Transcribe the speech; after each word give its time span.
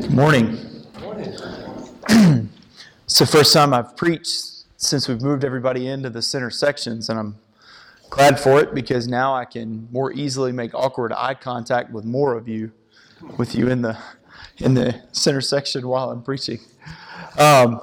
Good 0.00 0.12
morning. 0.12 0.58
it's 2.08 3.18
the 3.18 3.28
first 3.30 3.52
time 3.52 3.74
I've 3.74 3.96
preached 3.98 4.64
since 4.78 5.06
we've 5.06 5.20
moved 5.20 5.44
everybody 5.44 5.88
into 5.88 6.08
the 6.08 6.22
center 6.22 6.48
sections, 6.48 7.10
and 7.10 7.18
I'm 7.18 7.36
glad 8.08 8.40
for 8.40 8.60
it 8.60 8.74
because 8.74 9.06
now 9.06 9.34
I 9.34 9.44
can 9.44 9.88
more 9.92 10.10
easily 10.12 10.52
make 10.52 10.74
awkward 10.74 11.12
eye 11.12 11.34
contact 11.34 11.92
with 11.92 12.06
more 12.06 12.34
of 12.34 12.48
you, 12.48 12.72
with 13.36 13.54
you 13.54 13.68
in 13.68 13.82
the 13.82 13.98
in 14.56 14.72
the 14.72 15.02
center 15.12 15.42
section 15.42 15.86
while 15.86 16.10
I'm 16.10 16.22
preaching. 16.22 16.60
Um, 17.38 17.78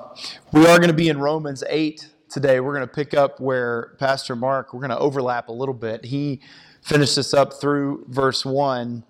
we 0.51 0.65
are 0.65 0.77
going 0.77 0.89
to 0.89 0.93
be 0.93 1.09
in 1.09 1.19
Romans 1.19 1.63
8 1.69 2.09
today. 2.29 2.59
We're 2.59 2.73
going 2.73 2.87
to 2.87 2.93
pick 2.93 3.13
up 3.13 3.39
where 3.39 3.95
Pastor 3.99 4.35
Mark. 4.35 4.73
We're 4.73 4.81
going 4.81 4.89
to 4.89 4.99
overlap 4.99 5.49
a 5.49 5.53
little 5.53 5.75
bit. 5.75 6.05
He 6.05 6.41
finished 6.81 7.17
us 7.19 7.35
up 7.35 7.53
through 7.53 8.05
verse 8.07 8.43
one 8.43 9.03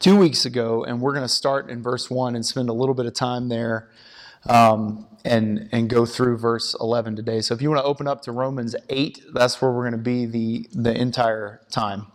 two 0.00 0.16
weeks 0.16 0.44
ago, 0.44 0.84
and 0.84 1.00
we're 1.00 1.12
going 1.12 1.24
to 1.24 1.28
start 1.28 1.70
in 1.70 1.82
verse 1.82 2.10
1 2.10 2.34
and 2.34 2.44
spend 2.44 2.68
a 2.68 2.72
little 2.72 2.94
bit 2.94 3.06
of 3.06 3.14
time 3.14 3.48
there 3.48 3.90
um, 4.46 5.06
and, 5.24 5.68
and 5.72 5.88
go 5.88 6.06
through 6.06 6.38
verse 6.38 6.74
11 6.80 7.16
today. 7.16 7.40
So 7.40 7.54
if 7.54 7.62
you 7.62 7.70
want 7.70 7.80
to 7.80 7.84
open 7.84 8.06
up 8.06 8.22
to 8.22 8.32
Romans 8.32 8.74
8, 8.88 9.22
that's 9.32 9.60
where 9.60 9.70
we're 9.70 9.88
going 9.88 9.92
to 9.92 9.98
be 9.98 10.26
the, 10.26 10.68
the 10.72 10.94
entire 10.94 11.60
time. 11.70 12.06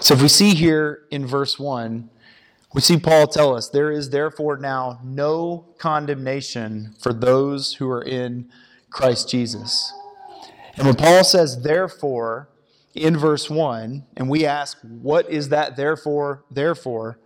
So 0.00 0.14
if 0.14 0.22
we 0.22 0.28
see 0.28 0.54
here 0.54 1.04
in 1.10 1.26
verse 1.26 1.58
1, 1.58 2.10
we 2.74 2.80
see 2.82 2.98
Paul 2.98 3.26
tell 3.26 3.56
us, 3.56 3.68
There 3.70 3.90
is 3.90 4.10
therefore 4.10 4.58
now 4.58 5.00
no 5.02 5.74
condemnation 5.78 6.94
for 7.00 7.12
those 7.12 7.74
who 7.74 7.88
are 7.88 8.02
in 8.02 8.50
Christ 8.90 9.30
Jesus. 9.30 9.92
And 10.76 10.86
when 10.86 10.96
Paul 10.96 11.24
says, 11.24 11.62
therefore, 11.62 12.50
in 12.96 13.16
verse 13.16 13.50
1, 13.50 14.06
and 14.16 14.28
we 14.28 14.46
ask, 14.46 14.78
what 14.82 15.30
is 15.30 15.50
that 15.50 15.76
therefore, 15.76 16.44
therefore? 16.50 17.18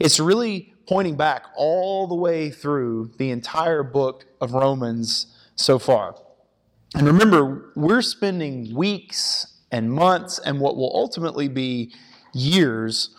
It's 0.00 0.20
really 0.20 0.74
pointing 0.86 1.16
back 1.16 1.46
all 1.56 2.06
the 2.06 2.14
way 2.14 2.50
through 2.50 3.12
the 3.18 3.30
entire 3.30 3.82
book 3.82 4.26
of 4.40 4.52
Romans 4.52 5.26
so 5.56 5.78
far. 5.78 6.16
And 6.94 7.06
remember, 7.06 7.72
we're 7.74 8.02
spending 8.02 8.74
weeks 8.74 9.60
and 9.72 9.90
months 9.90 10.38
and 10.38 10.60
what 10.60 10.76
will 10.76 10.92
ultimately 10.94 11.48
be 11.48 11.92
years 12.32 13.10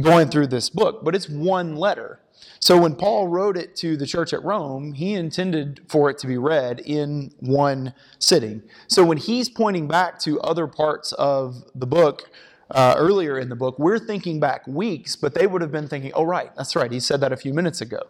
going 0.00 0.28
through 0.28 0.48
this 0.48 0.68
book, 0.70 1.04
but 1.04 1.14
it's 1.14 1.28
one 1.28 1.76
letter. 1.76 2.20
So 2.60 2.80
when 2.80 2.94
Paul 2.94 3.28
wrote 3.28 3.56
it 3.56 3.76
to 3.76 3.96
the 3.96 4.06
church 4.06 4.32
at 4.32 4.42
Rome, 4.42 4.94
he 4.94 5.14
intended 5.14 5.80
for 5.88 6.08
it 6.08 6.18
to 6.18 6.26
be 6.26 6.38
read 6.38 6.80
in 6.80 7.30
one 7.40 7.92
sitting. 8.18 8.62
So 8.86 9.04
when 9.04 9.18
he's 9.18 9.48
pointing 9.48 9.86
back 9.86 10.18
to 10.20 10.40
other 10.40 10.66
parts 10.66 11.12
of 11.12 11.64
the 11.74 11.86
book, 11.86 12.30
uh, 12.70 12.94
earlier 12.96 13.38
in 13.38 13.48
the 13.48 13.56
book, 13.56 13.78
we're 13.78 13.98
thinking 13.98 14.40
back 14.40 14.66
weeks, 14.66 15.14
but 15.14 15.34
they 15.34 15.46
would 15.46 15.60
have 15.60 15.70
been 15.70 15.88
thinking, 15.88 16.10
oh, 16.14 16.24
right, 16.24 16.54
that's 16.56 16.74
right, 16.74 16.90
he 16.90 17.00
said 17.00 17.20
that 17.20 17.32
a 17.32 17.36
few 17.36 17.52
minutes 17.52 17.80
ago. 17.80 18.00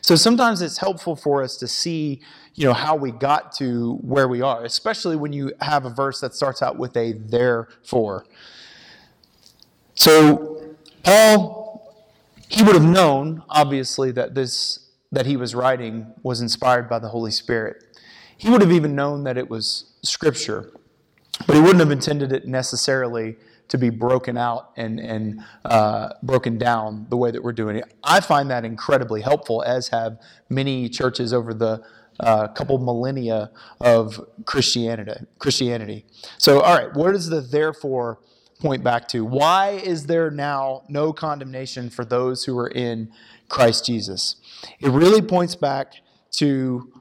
So 0.00 0.16
sometimes 0.16 0.62
it's 0.62 0.78
helpful 0.78 1.14
for 1.14 1.42
us 1.42 1.56
to 1.58 1.68
see, 1.68 2.20
you 2.54 2.66
know, 2.66 2.72
how 2.72 2.96
we 2.96 3.12
got 3.12 3.52
to 3.56 3.96
where 3.96 4.26
we 4.28 4.40
are, 4.42 4.64
especially 4.64 5.16
when 5.16 5.32
you 5.32 5.52
have 5.60 5.84
a 5.84 5.90
verse 5.90 6.20
that 6.20 6.34
starts 6.34 6.62
out 6.62 6.76
with 6.76 6.96
a 6.96 7.12
therefore. 7.12 8.24
So 9.94 10.74
Paul 11.04 11.59
he 12.50 12.64
would 12.64 12.74
have 12.74 12.84
known, 12.84 13.42
obviously, 13.48 14.10
that 14.12 14.34
this 14.34 14.90
that 15.12 15.26
he 15.26 15.36
was 15.36 15.54
writing 15.54 16.12
was 16.22 16.40
inspired 16.40 16.88
by 16.88 16.98
the 16.98 17.08
Holy 17.08 17.30
Spirit. 17.30 17.98
He 18.36 18.48
would 18.48 18.60
have 18.60 18.70
even 18.70 18.94
known 18.94 19.24
that 19.24 19.36
it 19.36 19.50
was 19.50 19.92
Scripture, 20.02 20.72
but 21.46 21.56
he 21.56 21.60
wouldn't 21.60 21.80
have 21.80 21.90
intended 21.90 22.32
it 22.32 22.46
necessarily 22.46 23.36
to 23.68 23.78
be 23.78 23.90
broken 23.90 24.36
out 24.36 24.70
and, 24.76 24.98
and 25.00 25.40
uh, 25.64 26.10
broken 26.22 26.58
down 26.58 27.06
the 27.08 27.16
way 27.16 27.30
that 27.30 27.42
we're 27.42 27.52
doing 27.52 27.76
it. 27.76 27.84
I 28.02 28.20
find 28.20 28.50
that 28.50 28.64
incredibly 28.64 29.20
helpful, 29.20 29.62
as 29.62 29.88
have 29.88 30.18
many 30.48 30.88
churches 30.88 31.32
over 31.32 31.54
the 31.54 31.82
uh, 32.18 32.48
couple 32.48 32.78
millennia 32.78 33.50
of 33.80 34.20
Christianity. 34.44 35.24
Christianity. 35.38 36.04
So, 36.38 36.60
all 36.60 36.76
right, 36.76 36.92
what 36.94 37.14
is 37.14 37.28
the 37.28 37.40
therefore 37.40 38.18
point 38.60 38.84
back 38.84 39.08
to. 39.08 39.24
Why 39.24 39.70
is 39.70 40.06
there 40.06 40.30
now 40.30 40.82
no 40.88 41.12
condemnation 41.12 41.90
for 41.90 42.04
those 42.04 42.44
who 42.44 42.58
are 42.58 42.68
in 42.68 43.10
Christ 43.48 43.86
Jesus? 43.86 44.36
It 44.78 44.90
really 44.90 45.22
points 45.22 45.54
back 45.54 45.94
to 46.32 46.92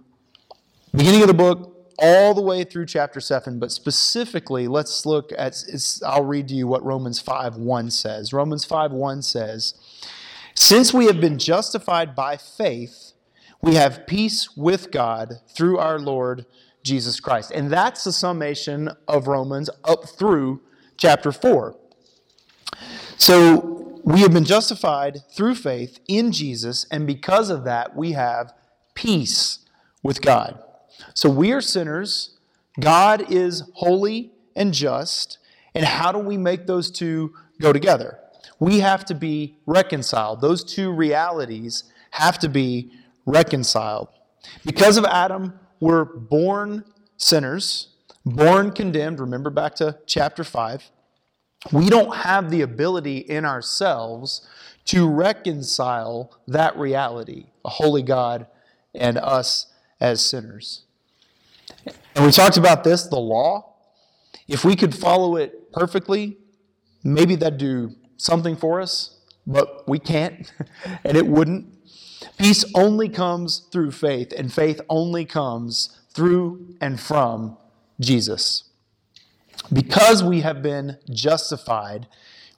beginning 0.96 1.22
of 1.22 1.28
the 1.28 1.34
book 1.34 1.75
all 2.02 2.34
the 2.34 2.42
way 2.42 2.64
through 2.64 2.86
chapter 2.86 3.19
7, 3.19 3.59
but 3.59 3.72
specifically, 3.72 4.68
let's 4.68 5.06
look 5.06 5.31
at, 5.38 5.64
I'll 6.06 6.24
read 6.24 6.48
to 6.48 6.56
you 6.56 6.66
what 6.66 6.84
Romans 6.84 7.19
5 7.19 7.58
1 7.58 7.92
says. 7.92 8.34
Romans 8.34 8.66
5 8.66 8.92
1 8.92 9.22
says, 9.22 9.74
Since 10.56 10.94
we 10.94 11.06
have 11.06 11.19
been 11.19 11.38
justified 11.38 12.16
by 12.16 12.38
faith, 12.38 13.14
we 13.62 13.75
have 13.75 14.08
peace 14.08 14.56
with 14.56 14.92
God 14.92 15.42
through 15.53 15.78
our 15.78 16.00
Lord 16.00 16.46
Jesus 16.84 17.19
Christ. 17.19 17.52
And 17.52 17.69
that's 17.69 18.06
the 18.06 18.14
summation 18.14 18.90
of 19.08 19.28
Romans 19.28 19.69
up 19.84 20.08
through 20.08 20.62
chapter 21.00 21.32
4. 21.32 21.76
So 23.18 24.00
we 24.04 24.20
have 24.20 24.32
been 24.32 24.46
justified 24.46 25.22
through 25.32 25.56
faith 25.56 26.00
in 26.08 26.32
Jesus, 26.32 26.86
and 26.92 27.08
because 27.08 27.50
of 27.50 27.64
that, 27.64 27.96
we 27.96 28.12
have 28.12 28.54
peace 28.94 29.60
with 30.04 30.22
God. 30.22 30.62
So 31.14 31.30
we 31.30 31.52
are 31.52 31.62
sinners. 31.62 32.38
God 32.80 33.32
is 33.32 33.64
holy 33.74 34.32
and 34.56 34.74
just. 34.74 35.38
And 35.74 35.86
how 35.86 36.12
do 36.12 36.20
we 36.20 36.38
make 36.38 36.68
those 36.68 36.92
two 36.92 37.34
go 37.62 37.72
together? 37.72 38.20
We 38.60 38.80
have 38.80 39.06
to 39.06 39.16
be 39.16 39.56
reconciled. 39.66 40.42
Those 40.42 40.64
two 40.64 40.92
realities 40.92 41.86
have 42.12 42.40
to 42.40 42.50
be 42.50 42.92
reconciled. 43.26 44.10
Because 44.66 44.98
of 44.98 45.06
Adam, 45.06 45.60
we're 45.80 46.04
born 46.04 46.84
sinners 47.18 47.90
born 48.25 48.72
condemned. 48.72 49.19
Remember 49.19 49.50
back 49.50 49.75
to 49.75 49.97
chapter 50.06 50.44
5. 50.44 50.91
We 51.72 51.90
don't 51.90 52.16
have 52.16 52.50
the 52.50 52.62
ability 52.62 53.18
in 53.18 53.46
ourselves 53.46 54.47
to 54.85 55.07
reconcile 55.07 56.38
that 56.47 56.78
reality, 56.78 57.47
a 57.66 57.69
holy 57.69 58.02
God 58.02 58.47
and 58.96 59.18
us 59.18 59.68
as 60.00 60.24
sinners. 60.24 60.84
And 62.16 62.25
we 62.25 62.31
talked 62.31 62.57
about 62.57 62.84
this 62.84 63.03
the 63.03 63.19
law. 63.19 63.75
If 64.47 64.66
we 64.66 64.75
could 64.75 64.96
follow 64.96 65.36
it 65.36 65.72
perfectly, 65.72 66.38
maybe 67.03 67.36
that'd 67.36 67.59
do 67.59 67.96
something 68.18 68.56
for 68.56 68.81
us, 68.81 69.19
but 69.46 69.88
we 69.88 70.00
can't, 70.00 70.51
and 71.03 71.16
it 71.16 71.28
wouldn't. 71.28 71.68
Peace 72.38 72.66
only 72.74 73.09
comes 73.09 73.68
through 73.72 73.91
faith, 73.91 74.34
and 74.36 74.51
faith 74.51 74.81
only 74.90 75.25
comes 75.25 75.97
through 76.13 76.75
and 76.81 77.00
from 77.00 77.57
Jesus. 78.00 78.64
Because 79.72 80.24
we 80.24 80.42
have 80.42 80.62
been 80.62 80.98
justified, 81.10 82.08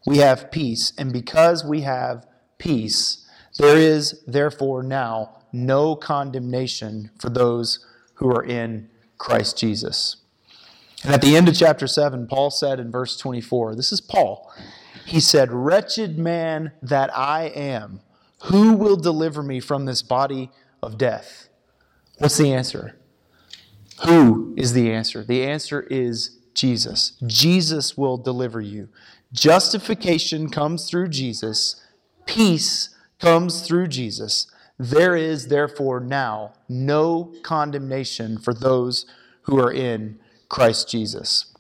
we 0.06 0.18
have 0.18 0.52
peace. 0.52 0.94
And 0.98 1.12
because 1.12 1.66
we 1.66 1.82
have 1.82 2.26
peace, 2.58 3.28
there 3.58 3.78
is 3.78 4.24
therefore 4.26 4.84
now 4.84 5.38
no 5.52 5.96
condemnation 5.96 7.12
for 7.20 7.30
those 7.30 7.86
who 8.16 8.30
are 8.30 8.44
in 8.44 8.90
Christ 9.18 9.58
Jesus. 9.58 10.18
And 11.04 11.14
at 11.14 11.22
the 11.22 11.36
end 11.36 11.50
of 11.50 11.58
chapter 11.58 11.88
7, 11.88 12.28
Paul 12.28 12.52
said 12.52 12.80
in 12.80 12.92
verse 12.92 13.18
24, 13.18 13.76
this 13.76 13.92
is 13.92 14.02
Paul. 14.02 14.52
He 15.06 15.20
said, 15.20 15.52
Wretched 15.52 16.18
man 16.18 16.72
that 16.82 17.16
I 17.18 17.46
am, 17.46 18.02
who 18.44 18.74
will 18.74 18.98
deliver 18.98 19.42
me 19.42 19.60
from 19.60 19.86
this 19.86 20.02
body 20.02 20.52
of 20.82 20.98
death? 20.98 21.50
What's 22.20 22.38
the 22.38 22.54
answer? 22.54 22.96
Who 24.06 24.54
is 24.58 24.74
the 24.74 24.92
answer? 24.92 25.24
The 25.24 25.44
answer 25.44 25.82
is 25.90 26.40
Jesus. 26.54 27.14
Jesus 27.26 27.98
will 27.98 28.18
deliver 28.18 28.60
you. 28.60 28.90
Justification 29.32 30.50
comes 30.50 30.90
through 30.90 31.10
Jesus, 31.10 31.82
peace 32.26 32.90
comes 33.20 33.62
through 33.62 33.88
Jesus. 33.88 34.48
There 34.78 35.16
is, 35.16 35.48
therefore, 35.48 36.00
now 36.00 36.54
no 36.68 37.32
condemnation 37.44 38.40
for 38.40 38.54
those 38.54 39.06
who 39.44 39.60
are 39.60 39.72
in 39.72 40.20
Christ 40.50 40.90
Jesus. 40.90 41.54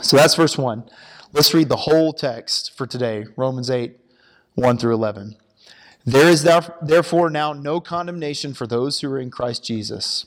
So 0.00 0.16
that's 0.16 0.34
verse 0.34 0.56
1. 0.56 0.88
Let's 1.32 1.52
read 1.52 1.68
the 1.68 1.76
whole 1.76 2.12
text 2.12 2.76
for 2.76 2.86
today 2.86 3.26
Romans 3.36 3.68
8, 3.68 3.96
1 4.54 4.78
through 4.78 4.94
11. 4.94 5.36
There 6.04 6.28
is 6.28 6.48
therefore 6.82 7.30
now 7.30 7.52
no 7.52 7.80
condemnation 7.80 8.54
for 8.54 8.66
those 8.66 9.00
who 9.00 9.12
are 9.12 9.18
in 9.18 9.30
Christ 9.30 9.64
Jesus. 9.64 10.26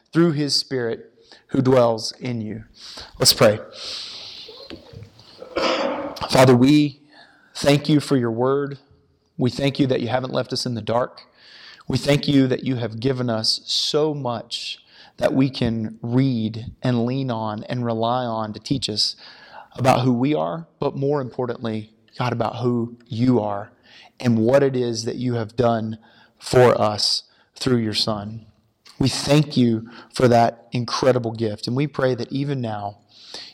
through 0.13 0.33
His 0.33 0.55
Spirit 0.55 1.11
who 1.47 1.61
dwells 1.61 2.11
in 2.13 2.41
you. 2.41 2.63
Let's 3.19 3.33
pray. 3.33 3.59
Father, 6.29 6.55
we 6.55 7.01
thank 7.55 7.89
you 7.89 7.99
for 7.99 8.15
your 8.15 8.31
word. 8.31 8.79
We 9.37 9.49
thank 9.49 9.79
you 9.79 9.87
that 9.87 10.01
you 10.01 10.07
haven't 10.07 10.33
left 10.33 10.53
us 10.53 10.65
in 10.65 10.75
the 10.75 10.81
dark. 10.81 11.23
We 11.87 11.97
thank 11.97 12.27
you 12.27 12.47
that 12.47 12.63
you 12.63 12.75
have 12.75 12.99
given 12.99 13.29
us 13.29 13.61
so 13.65 14.13
much 14.13 14.79
that 15.17 15.33
we 15.33 15.49
can 15.49 15.99
read 16.01 16.71
and 16.81 17.05
lean 17.05 17.29
on 17.29 17.63
and 17.65 17.85
rely 17.85 18.23
on 18.23 18.53
to 18.53 18.59
teach 18.59 18.89
us 18.89 19.15
about 19.75 20.01
who 20.01 20.13
we 20.13 20.33
are, 20.33 20.67
but 20.79 20.95
more 20.95 21.21
importantly, 21.21 21.93
God, 22.17 22.33
about 22.33 22.57
who 22.57 22.97
you 23.07 23.39
are 23.39 23.71
and 24.19 24.37
what 24.37 24.63
it 24.63 24.75
is 24.75 25.05
that 25.05 25.15
you 25.15 25.35
have 25.35 25.55
done 25.55 25.97
for 26.39 26.79
us 26.79 27.23
through 27.55 27.77
your 27.77 27.93
Son. 27.93 28.45
We 29.01 29.09
thank 29.09 29.57
you 29.57 29.89
for 30.13 30.27
that 30.27 30.67
incredible 30.71 31.31
gift. 31.31 31.65
And 31.65 31.75
we 31.75 31.87
pray 31.87 32.13
that 32.13 32.31
even 32.31 32.61
now, 32.61 32.99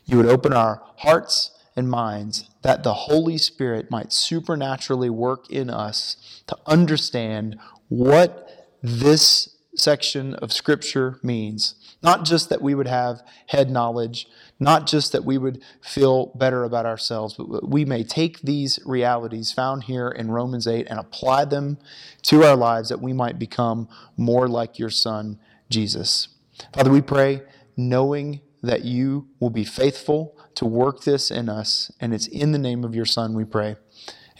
you 0.03 0.17
would 0.17 0.25
open 0.25 0.51
our 0.51 0.83
hearts 0.97 1.51
and 1.73 1.89
minds 1.89 2.49
that 2.63 2.83
the 2.83 2.94
Holy 2.94 3.38
Spirit 3.38 3.89
might 3.89 4.11
supernaturally 4.11 5.09
work 5.09 5.49
in 5.49 5.69
us 5.69 6.41
to 6.47 6.57
understand 6.65 7.57
what 7.88 8.67
this 8.83 9.55
section 9.79 10.33
of 10.35 10.53
Scripture 10.53 11.19
means. 11.24 11.75
Not 12.03 12.25
just 12.25 12.50
that 12.50 12.62
we 12.62 12.75
would 12.75 12.88
have 12.88 13.21
head 13.47 13.69
knowledge, 13.69 14.27
not 14.59 14.88
just 14.88 15.12
that 15.12 15.25
we 15.25 15.38
would 15.38 15.62
feel 15.81 16.27
better 16.35 16.63
about 16.63 16.85
ourselves, 16.85 17.35
but 17.35 17.68
we 17.68 17.85
may 17.85 18.03
take 18.03 18.41
these 18.41 18.79
realities 18.85 19.51
found 19.51 19.85
here 19.85 20.07
in 20.09 20.31
Romans 20.31 20.68
8 20.68 20.88
and 20.89 21.00
apply 21.00 21.45
them 21.45 21.77
to 22.24 22.44
our 22.44 22.56
lives 22.56 22.89
that 22.89 23.01
we 23.01 23.13
might 23.13 23.39
become 23.39 23.88
more 24.15 24.47
like 24.47 24.79
your 24.79 24.89
Son, 24.89 25.39
Jesus. 25.69 26.29
Father, 26.74 26.91
we 26.91 27.01
pray 27.01 27.41
knowing 27.75 28.41
that 28.63 28.83
you 28.83 29.27
will 29.39 29.50
be 29.50 29.63
faithful 29.63 30.35
to 30.56 30.65
work 30.65 31.03
this 31.03 31.29
in 31.29 31.50
us, 31.50 31.91
and 32.00 32.13
it's 32.13 32.27
in 32.27 32.51
the 32.51 32.57
name 32.57 32.83
of 32.83 32.95
your 32.95 33.06
Son 33.06 33.35
we 33.35 33.45
pray. 33.45 33.75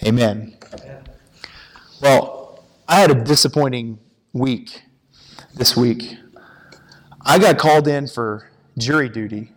Amen. 0.04 0.58
Amen. 0.74 1.04
Well, 2.02 2.64
I 2.88 3.00
had 3.00 3.12
a 3.12 3.24
disappointing 3.24 4.00
week 4.34 4.84
this 5.58 5.76
week. 5.76 6.18
I 7.26 7.40
got 7.40 7.58
called 7.58 7.88
in 7.88 8.08
for 8.08 8.50
jury 8.78 9.10
duty. 9.10 9.52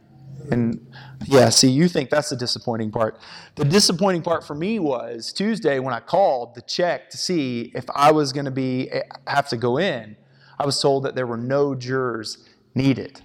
And 0.50 0.84
yeah, 1.26 1.50
see, 1.50 1.70
you 1.70 1.88
think 1.88 2.10
that's 2.10 2.30
the 2.30 2.36
disappointing 2.36 2.90
part. 2.90 3.18
The 3.54 3.64
disappointing 3.64 4.22
part 4.22 4.44
for 4.46 4.54
me 4.54 4.78
was 4.78 5.32
Tuesday 5.32 5.78
when 5.78 5.92
I 5.92 6.00
called 6.00 6.54
to 6.54 6.62
check 6.62 7.10
to 7.10 7.18
see 7.18 7.70
if 7.74 7.84
I 7.94 8.10
was 8.12 8.32
going 8.32 8.46
to 8.46 8.50
be 8.50 8.90
have 9.26 9.48
to 9.50 9.56
go 9.56 9.78
in. 9.78 10.16
I 10.58 10.66
was 10.66 10.80
told 10.80 11.04
that 11.04 11.14
there 11.14 11.26
were 11.26 11.36
no 11.36 11.74
jurors 11.74 12.48
needed. 12.74 13.20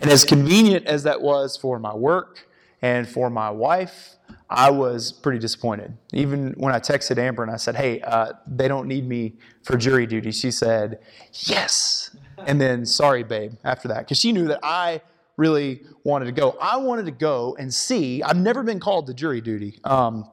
And 0.00 0.10
as 0.10 0.24
convenient 0.24 0.86
as 0.86 1.04
that 1.04 1.22
was 1.22 1.56
for 1.56 1.78
my 1.78 1.94
work 1.94 2.48
and 2.82 3.08
for 3.08 3.30
my 3.30 3.50
wife, 3.50 4.16
I 4.50 4.70
was 4.70 5.10
pretty 5.10 5.38
disappointed. 5.38 5.96
Even 6.12 6.52
when 6.56 6.74
I 6.74 6.78
texted 6.78 7.18
Amber 7.18 7.42
and 7.42 7.50
I 7.50 7.56
said, 7.56 7.76
hey, 7.76 8.00
uh, 8.02 8.32
they 8.46 8.68
don't 8.68 8.86
need 8.86 9.06
me 9.06 9.34
for 9.62 9.76
jury 9.76 10.06
duty, 10.06 10.30
she 10.32 10.50
said, 10.50 11.00
yes. 11.32 12.14
And 12.46 12.60
then, 12.60 12.84
sorry, 12.84 13.22
babe, 13.22 13.54
after 13.64 13.88
that, 13.88 14.00
because 14.00 14.18
she 14.18 14.32
knew 14.32 14.46
that 14.48 14.60
I 14.62 15.00
really 15.36 15.82
wanted 16.04 16.26
to 16.26 16.32
go. 16.32 16.56
I 16.60 16.76
wanted 16.76 17.06
to 17.06 17.12
go 17.12 17.56
and 17.58 17.72
see. 17.72 18.22
I've 18.22 18.36
never 18.36 18.62
been 18.62 18.80
called 18.80 19.06
to 19.06 19.14
jury 19.14 19.40
duty. 19.40 19.80
Um, 19.82 20.30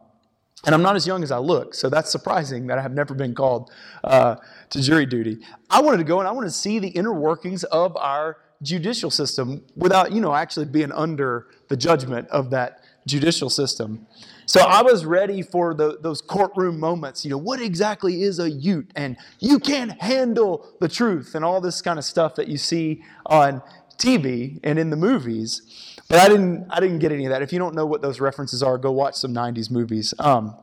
and 0.65 0.75
I'm 0.75 0.83
not 0.83 0.95
as 0.95 1.07
young 1.07 1.23
as 1.23 1.31
I 1.31 1.39
look, 1.39 1.73
so 1.73 1.89
that's 1.89 2.11
surprising 2.11 2.67
that 2.67 2.77
I 2.77 2.81
have 2.81 2.93
never 2.93 3.15
been 3.15 3.33
called 3.33 3.71
uh, 4.03 4.35
to 4.69 4.81
jury 4.81 5.07
duty. 5.07 5.39
I 5.69 5.81
wanted 5.81 5.97
to 5.97 6.03
go 6.03 6.19
and 6.19 6.27
I 6.27 6.31
wanted 6.31 6.47
to 6.49 6.53
see 6.53 6.77
the 6.77 6.89
inner 6.89 7.13
workings 7.13 7.63
of 7.63 7.97
our 7.97 8.37
judicial 8.61 9.09
system 9.09 9.63
without, 9.75 10.11
you 10.11 10.21
know, 10.21 10.35
actually 10.35 10.67
being 10.67 10.91
under 10.91 11.47
the 11.67 11.75
judgment 11.75 12.27
of 12.27 12.51
that 12.51 12.80
judicial 13.06 13.50
system. 13.50 14.06
So 14.45 14.62
I 14.62 14.81
was 14.81 15.06
ready 15.06 15.42
for 15.42 15.74
the, 15.74 15.98
those 16.01 16.21
courtroom 16.21 16.80
moments. 16.80 17.24
You 17.24 17.31
know, 17.31 17.38
what 17.38 17.62
exactly 17.62 18.24
is 18.24 18.39
a 18.39 18.50
ute? 18.50 18.92
And 18.95 19.18
you 19.39 19.59
can't 19.59 20.00
handle 20.01 20.68
the 20.80 20.88
truth 20.88 21.36
and 21.36 21.45
all 21.45 21.62
this 21.62 21.81
kind 21.81 21.98
of 21.98 22.06
stuff 22.06 22.36
that 22.36 22.48
you 22.48 22.57
see 22.57 23.03
on 23.25 23.62
TV 23.98 24.59
and 24.63 24.77
in 24.77 24.89
the 24.89 24.98
movies. 24.98 25.62
But 26.09 26.19
I 26.19 26.27
didn't, 26.27 26.68
I 26.69 26.80
didn't 26.80 27.00
get 27.00 27.12
any 27.12 27.25
of 27.25 27.31
that. 27.31 27.42
If 27.42 27.53
you 27.53 27.59
don't 27.59 27.75
know 27.75 27.86
what 27.86 28.01
those 28.01 28.19
references 28.19 28.62
are, 28.62 28.77
go 28.77 28.92
watch 28.92 29.15
some 29.15 29.33
90s 29.33 29.71
movies. 29.71 30.13
Um, 30.19 30.56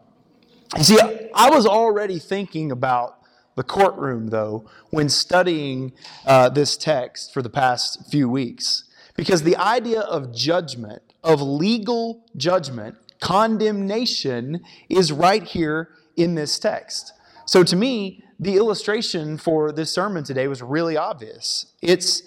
you 0.76 0.84
see, 0.84 0.98
I 1.34 1.48
was 1.48 1.66
already 1.66 2.18
thinking 2.18 2.70
about 2.70 3.18
the 3.56 3.62
courtroom, 3.64 4.28
though, 4.28 4.68
when 4.90 5.08
studying 5.08 5.92
uh, 6.26 6.48
this 6.48 6.76
text 6.76 7.32
for 7.32 7.42
the 7.42 7.50
past 7.50 8.10
few 8.10 8.28
weeks. 8.28 8.84
Because 9.16 9.42
the 9.42 9.56
idea 9.56 10.00
of 10.00 10.32
judgment, 10.32 11.02
of 11.22 11.40
legal 11.40 12.24
judgment, 12.36 12.96
condemnation, 13.20 14.62
is 14.88 15.12
right 15.12 15.42
here 15.42 15.90
in 16.16 16.34
this 16.34 16.58
text. 16.58 17.12
So 17.46 17.62
to 17.64 17.76
me, 17.76 18.24
the 18.38 18.56
illustration 18.56 19.36
for 19.36 19.72
this 19.72 19.90
sermon 19.90 20.24
today 20.24 20.46
was 20.48 20.62
really 20.62 20.96
obvious. 20.96 21.74
It's 21.82 22.22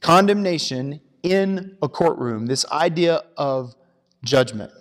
condemnation 0.00 1.00
in 1.22 1.76
a 1.82 1.88
courtroom, 1.88 2.46
this 2.46 2.64
idea 2.70 3.22
of 3.36 3.74
judgment. 4.24 4.72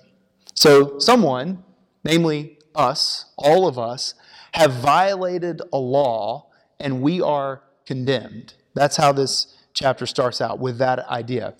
So, 0.53 0.99
someone, 0.99 1.63
namely 2.03 2.59
us, 2.75 3.25
all 3.37 3.67
of 3.67 3.77
us, 3.77 4.13
have 4.53 4.73
violated 4.73 5.61
a 5.71 5.77
law 5.77 6.49
and 6.79 7.01
we 7.01 7.21
are 7.21 7.63
condemned. 7.85 8.53
That's 8.73 8.97
how 8.97 9.11
this 9.11 9.57
chapter 9.73 10.05
starts 10.05 10.41
out 10.41 10.59
with 10.59 10.77
that 10.79 10.99
idea. 11.07 11.55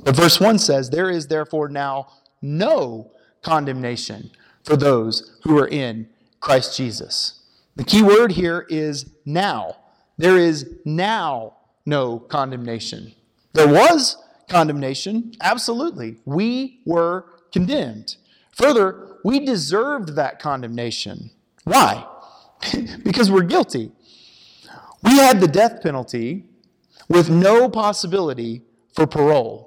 But 0.00 0.16
verse 0.16 0.40
1 0.40 0.58
says, 0.58 0.90
There 0.90 1.10
is 1.10 1.26
therefore 1.26 1.68
now 1.68 2.08
no 2.40 3.10
condemnation 3.42 4.30
for 4.64 4.76
those 4.76 5.38
who 5.44 5.58
are 5.58 5.68
in 5.68 6.08
Christ 6.40 6.76
Jesus. 6.76 7.42
The 7.76 7.84
key 7.84 8.02
word 8.02 8.32
here 8.32 8.66
is 8.68 9.10
now. 9.24 9.76
There 10.18 10.38
is 10.38 10.68
now 10.84 11.56
no 11.84 12.18
condemnation. 12.18 13.12
There 13.52 13.68
was 13.68 14.16
condemnation, 14.48 15.32
absolutely. 15.40 16.18
We 16.24 16.80
were 16.86 17.26
condemned. 17.52 18.16
Further, 18.52 19.18
we 19.24 19.40
deserved 19.40 20.16
that 20.16 20.38
condemnation. 20.38 21.30
Why? 21.64 22.06
because 23.02 23.30
we're 23.30 23.42
guilty. 23.42 23.92
We 25.02 25.16
had 25.18 25.40
the 25.40 25.48
death 25.48 25.82
penalty 25.82 26.46
with 27.08 27.30
no 27.30 27.68
possibility 27.68 28.62
for 28.94 29.06
parole. 29.06 29.65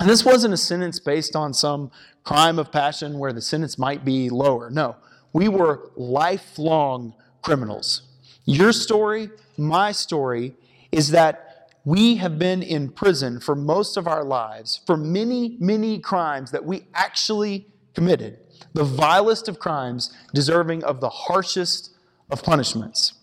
And 0.00 0.08
this 0.08 0.24
wasn't 0.24 0.54
a 0.54 0.56
sentence 0.56 0.98
based 0.98 1.36
on 1.36 1.52
some 1.52 1.90
crime 2.24 2.58
of 2.58 2.72
passion 2.72 3.18
where 3.18 3.34
the 3.34 3.42
sentence 3.42 3.78
might 3.78 4.04
be 4.04 4.30
lower. 4.30 4.70
No, 4.70 4.96
we 5.34 5.46
were 5.48 5.90
lifelong 5.94 7.14
criminals. 7.42 8.02
Your 8.46 8.72
story, 8.72 9.28
my 9.58 9.92
story, 9.92 10.54
is 10.90 11.10
that 11.10 11.70
we 11.84 12.16
have 12.16 12.38
been 12.38 12.62
in 12.62 12.88
prison 12.90 13.40
for 13.40 13.54
most 13.54 13.96
of 13.96 14.06
our 14.06 14.24
lives 14.24 14.80
for 14.86 14.96
many, 14.96 15.56
many 15.60 15.98
crimes 15.98 16.50
that 16.50 16.64
we 16.64 16.86
actually 16.94 17.66
committed. 17.94 18.38
the 18.72 18.84
vilest 18.84 19.48
of 19.48 19.58
crimes, 19.58 20.14
deserving 20.32 20.84
of 20.84 21.00
the 21.00 21.08
harshest 21.08 21.90
of 22.30 22.42
punishments. 22.42 23.14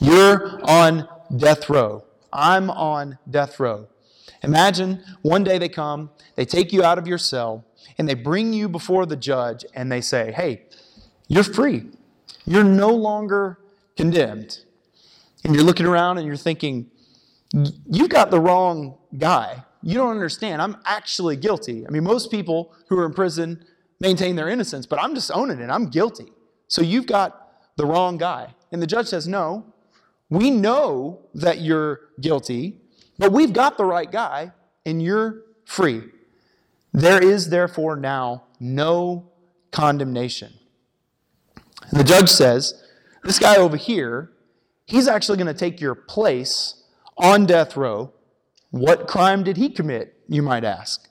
You're 0.00 0.60
on 0.64 1.08
death 1.36 1.68
row. 1.68 2.04
I'm 2.32 2.70
on 2.70 3.18
death 3.28 3.58
row. 3.58 3.88
Imagine 4.44 5.02
one 5.22 5.44
day 5.44 5.58
they 5.58 5.68
come, 5.68 6.10
they 6.36 6.44
take 6.44 6.72
you 6.72 6.82
out 6.82 6.98
of 6.98 7.06
your 7.06 7.18
cell, 7.18 7.64
and 7.98 8.08
they 8.08 8.14
bring 8.14 8.52
you 8.52 8.68
before 8.68 9.06
the 9.06 9.16
judge, 9.16 9.64
and 9.74 9.90
they 9.90 10.00
say, 10.00 10.32
Hey, 10.32 10.62
you're 11.28 11.44
free. 11.44 11.90
You're 12.44 12.64
no 12.64 12.90
longer 12.90 13.58
condemned. 13.96 14.60
And 15.44 15.54
you're 15.54 15.64
looking 15.64 15.86
around 15.86 16.18
and 16.18 16.26
you're 16.26 16.36
thinking, 16.36 16.90
You've 17.86 18.10
got 18.10 18.30
the 18.30 18.40
wrong 18.40 18.96
guy. 19.16 19.64
You 19.82 19.94
don't 19.94 20.10
understand. 20.10 20.62
I'm 20.62 20.76
actually 20.86 21.36
guilty. 21.36 21.86
I 21.86 21.90
mean, 21.90 22.04
most 22.04 22.30
people 22.30 22.74
who 22.88 22.98
are 22.98 23.04
in 23.04 23.12
prison 23.12 23.64
maintain 24.00 24.34
their 24.34 24.48
innocence, 24.48 24.86
but 24.86 24.98
I'm 25.00 25.14
just 25.14 25.30
owning 25.32 25.60
it. 25.60 25.70
I'm 25.70 25.88
guilty. 25.88 26.32
So 26.68 26.82
you've 26.82 27.06
got 27.06 27.52
the 27.76 27.86
wrong 27.86 28.16
guy. 28.16 28.54
And 28.72 28.82
the 28.82 28.86
judge 28.86 29.06
says, 29.06 29.28
No, 29.28 29.72
we 30.30 30.50
know 30.50 31.20
that 31.34 31.60
you're 31.60 32.00
guilty, 32.20 32.80
but 33.18 33.32
we've 33.32 33.52
got 33.52 33.76
the 33.76 33.84
right 33.84 34.10
guy, 34.10 34.52
and 34.84 35.02
you're 35.02 35.42
free. 35.64 36.02
There 36.92 37.22
is 37.22 37.48
therefore 37.48 37.96
now 37.96 38.44
no 38.60 39.30
condemnation. 39.70 40.52
And 41.90 41.98
the 41.98 42.04
judge 42.04 42.30
says, 42.30 42.82
This 43.24 43.38
guy 43.38 43.56
over 43.56 43.76
here, 43.76 44.32
he's 44.86 45.08
actually 45.08 45.38
going 45.38 45.48
to 45.48 45.54
take 45.54 45.80
your 45.80 45.94
place 45.94 46.84
on 47.16 47.46
death 47.46 47.76
row. 47.76 48.12
What 48.70 49.06
crime 49.06 49.44
did 49.44 49.56
he 49.56 49.70
commit, 49.70 50.20
you 50.28 50.42
might 50.42 50.64
ask? 50.64 51.08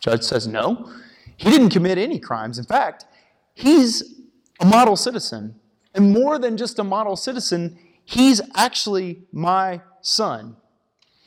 Judge 0.00 0.22
says, 0.22 0.46
No, 0.46 0.90
he 1.36 1.50
didn't 1.50 1.70
commit 1.70 1.98
any 1.98 2.18
crimes. 2.18 2.58
In 2.58 2.64
fact, 2.64 3.06
he's 3.54 4.20
a 4.60 4.66
model 4.66 4.96
citizen. 4.96 5.60
And 5.94 6.12
more 6.12 6.38
than 6.38 6.56
just 6.56 6.78
a 6.78 6.84
model 6.84 7.16
citizen, 7.16 7.78
he's 8.04 8.40
actually 8.54 9.22
my 9.32 9.80
son. 10.00 10.56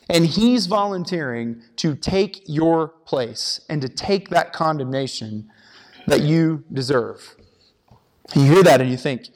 And 0.10 0.26
he's 0.26 0.68
volunteering 0.68 1.62
to 1.78 1.96
take 1.96 2.42
your 2.46 2.88
place 2.88 3.62
and 3.70 3.82
to 3.82 3.90
take 3.90 4.30
that 4.30 4.54
condemnation 4.54 5.50
that 6.08 6.22
you 6.22 6.64
deserve. 6.72 7.36
You 8.34 8.44
hear 8.44 8.64
that 8.64 8.82
and 8.82 8.90
you 8.90 8.98
think, 8.98 9.30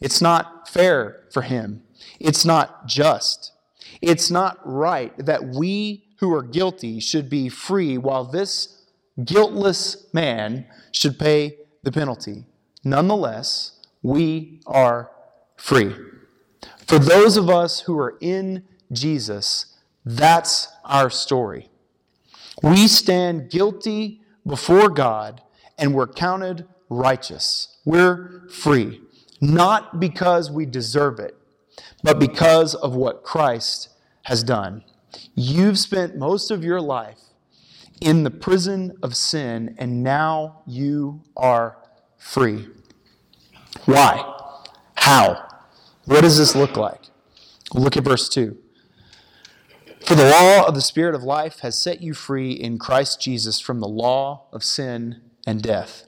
it's 0.00 0.20
not 0.20 0.68
fair 0.68 1.24
for 1.32 1.42
him. 1.42 1.82
It's 2.20 2.44
not 2.44 2.86
just. 2.86 3.52
It's 4.00 4.30
not 4.30 4.58
right 4.64 5.12
that 5.18 5.48
we 5.48 6.04
who 6.18 6.32
are 6.34 6.42
guilty 6.42 7.00
should 7.00 7.28
be 7.28 7.48
free 7.48 7.98
while 7.98 8.24
this 8.24 8.82
guiltless 9.24 10.06
man 10.12 10.66
should 10.92 11.18
pay 11.18 11.56
the 11.82 11.92
penalty. 11.92 12.44
Nonetheless, 12.84 13.80
we 14.02 14.60
are 14.66 15.10
free. 15.56 15.94
For 16.86 16.98
those 16.98 17.36
of 17.36 17.50
us 17.50 17.80
who 17.80 17.98
are 17.98 18.16
in 18.20 18.64
Jesus, 18.92 19.71
that's 20.04 20.68
our 20.84 21.10
story. 21.10 21.68
We 22.62 22.86
stand 22.86 23.50
guilty 23.50 24.20
before 24.46 24.88
God 24.88 25.42
and 25.78 25.94
we're 25.94 26.06
counted 26.06 26.66
righteous. 26.88 27.78
We're 27.84 28.48
free, 28.48 29.00
not 29.40 30.00
because 30.00 30.50
we 30.50 30.66
deserve 30.66 31.18
it, 31.18 31.36
but 32.02 32.18
because 32.18 32.74
of 32.74 32.94
what 32.94 33.24
Christ 33.24 33.88
has 34.24 34.42
done. 34.44 34.84
You've 35.34 35.78
spent 35.78 36.16
most 36.16 36.50
of 36.50 36.62
your 36.64 36.80
life 36.80 37.18
in 38.00 38.24
the 38.24 38.30
prison 38.30 38.96
of 39.02 39.14
sin, 39.14 39.74
and 39.78 40.02
now 40.02 40.62
you 40.66 41.22
are 41.36 41.78
free. 42.18 42.68
Why? 43.84 44.38
How? 44.94 45.48
What 46.04 46.22
does 46.22 46.38
this 46.38 46.54
look 46.54 46.76
like? 46.76 47.00
Look 47.74 47.96
at 47.96 48.04
verse 48.04 48.28
2. 48.28 48.58
For 50.04 50.16
the 50.16 50.28
law 50.28 50.66
of 50.66 50.74
the 50.74 50.80
Spirit 50.80 51.14
of 51.14 51.22
life 51.22 51.60
has 51.60 51.78
set 51.78 52.02
you 52.02 52.12
free 52.12 52.50
in 52.50 52.76
Christ 52.76 53.20
Jesus 53.20 53.60
from 53.60 53.78
the 53.78 53.88
law 53.88 54.46
of 54.52 54.64
sin 54.64 55.20
and 55.46 55.62
death. 55.62 56.04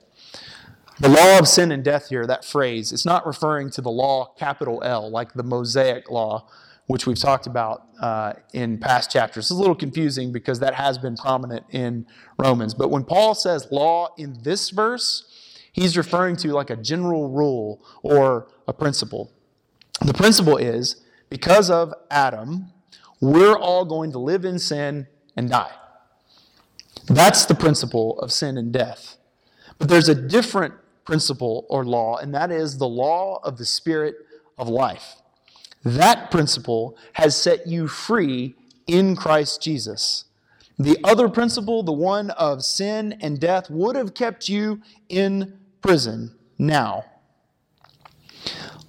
The 0.98 1.08
law 1.08 1.38
of 1.38 1.46
sin 1.46 1.70
and 1.70 1.84
death 1.84 2.08
here, 2.08 2.26
that 2.26 2.44
phrase, 2.44 2.92
it's 2.92 3.04
not 3.04 3.24
referring 3.24 3.70
to 3.70 3.80
the 3.80 3.90
law, 3.90 4.34
capital 4.36 4.82
L, 4.84 5.08
like 5.10 5.34
the 5.34 5.44
Mosaic 5.44 6.10
law, 6.10 6.48
which 6.86 7.06
we've 7.06 7.18
talked 7.18 7.46
about 7.46 7.86
uh, 8.00 8.32
in 8.52 8.78
past 8.78 9.12
chapters. 9.12 9.44
It's 9.44 9.50
a 9.52 9.54
little 9.54 9.76
confusing 9.76 10.32
because 10.32 10.58
that 10.58 10.74
has 10.74 10.98
been 10.98 11.16
prominent 11.16 11.64
in 11.70 12.06
Romans. 12.36 12.74
But 12.74 12.90
when 12.90 13.04
Paul 13.04 13.34
says 13.34 13.68
law 13.70 14.08
in 14.18 14.42
this 14.42 14.70
verse, 14.70 15.60
he's 15.72 15.96
referring 15.96 16.36
to 16.38 16.52
like 16.52 16.70
a 16.70 16.76
general 16.76 17.30
rule 17.30 17.80
or 18.02 18.48
a 18.66 18.72
principle. 18.72 19.32
The 20.04 20.14
principle 20.14 20.56
is 20.56 20.96
because 21.30 21.70
of 21.70 21.94
Adam, 22.10 22.72
we're 23.24 23.56
all 23.56 23.84
going 23.84 24.12
to 24.12 24.18
live 24.18 24.44
in 24.44 24.58
sin 24.58 25.06
and 25.36 25.50
die. 25.50 25.72
That's 27.06 27.44
the 27.46 27.54
principle 27.54 28.18
of 28.20 28.32
sin 28.32 28.56
and 28.56 28.72
death. 28.72 29.16
But 29.78 29.88
there's 29.88 30.08
a 30.08 30.14
different 30.14 30.74
principle 31.04 31.66
or 31.68 31.84
law, 31.84 32.16
and 32.16 32.34
that 32.34 32.50
is 32.50 32.78
the 32.78 32.88
law 32.88 33.40
of 33.42 33.58
the 33.58 33.66
Spirit 33.66 34.14
of 34.56 34.68
life. 34.68 35.16
That 35.84 36.30
principle 36.30 36.96
has 37.14 37.36
set 37.36 37.66
you 37.66 37.88
free 37.88 38.54
in 38.86 39.16
Christ 39.16 39.62
Jesus. 39.62 40.24
The 40.78 40.98
other 41.04 41.28
principle, 41.28 41.82
the 41.82 41.92
one 41.92 42.30
of 42.30 42.64
sin 42.64 43.16
and 43.20 43.38
death, 43.38 43.70
would 43.70 43.96
have 43.96 44.14
kept 44.14 44.48
you 44.48 44.80
in 45.08 45.58
prison 45.82 46.34
now, 46.58 47.04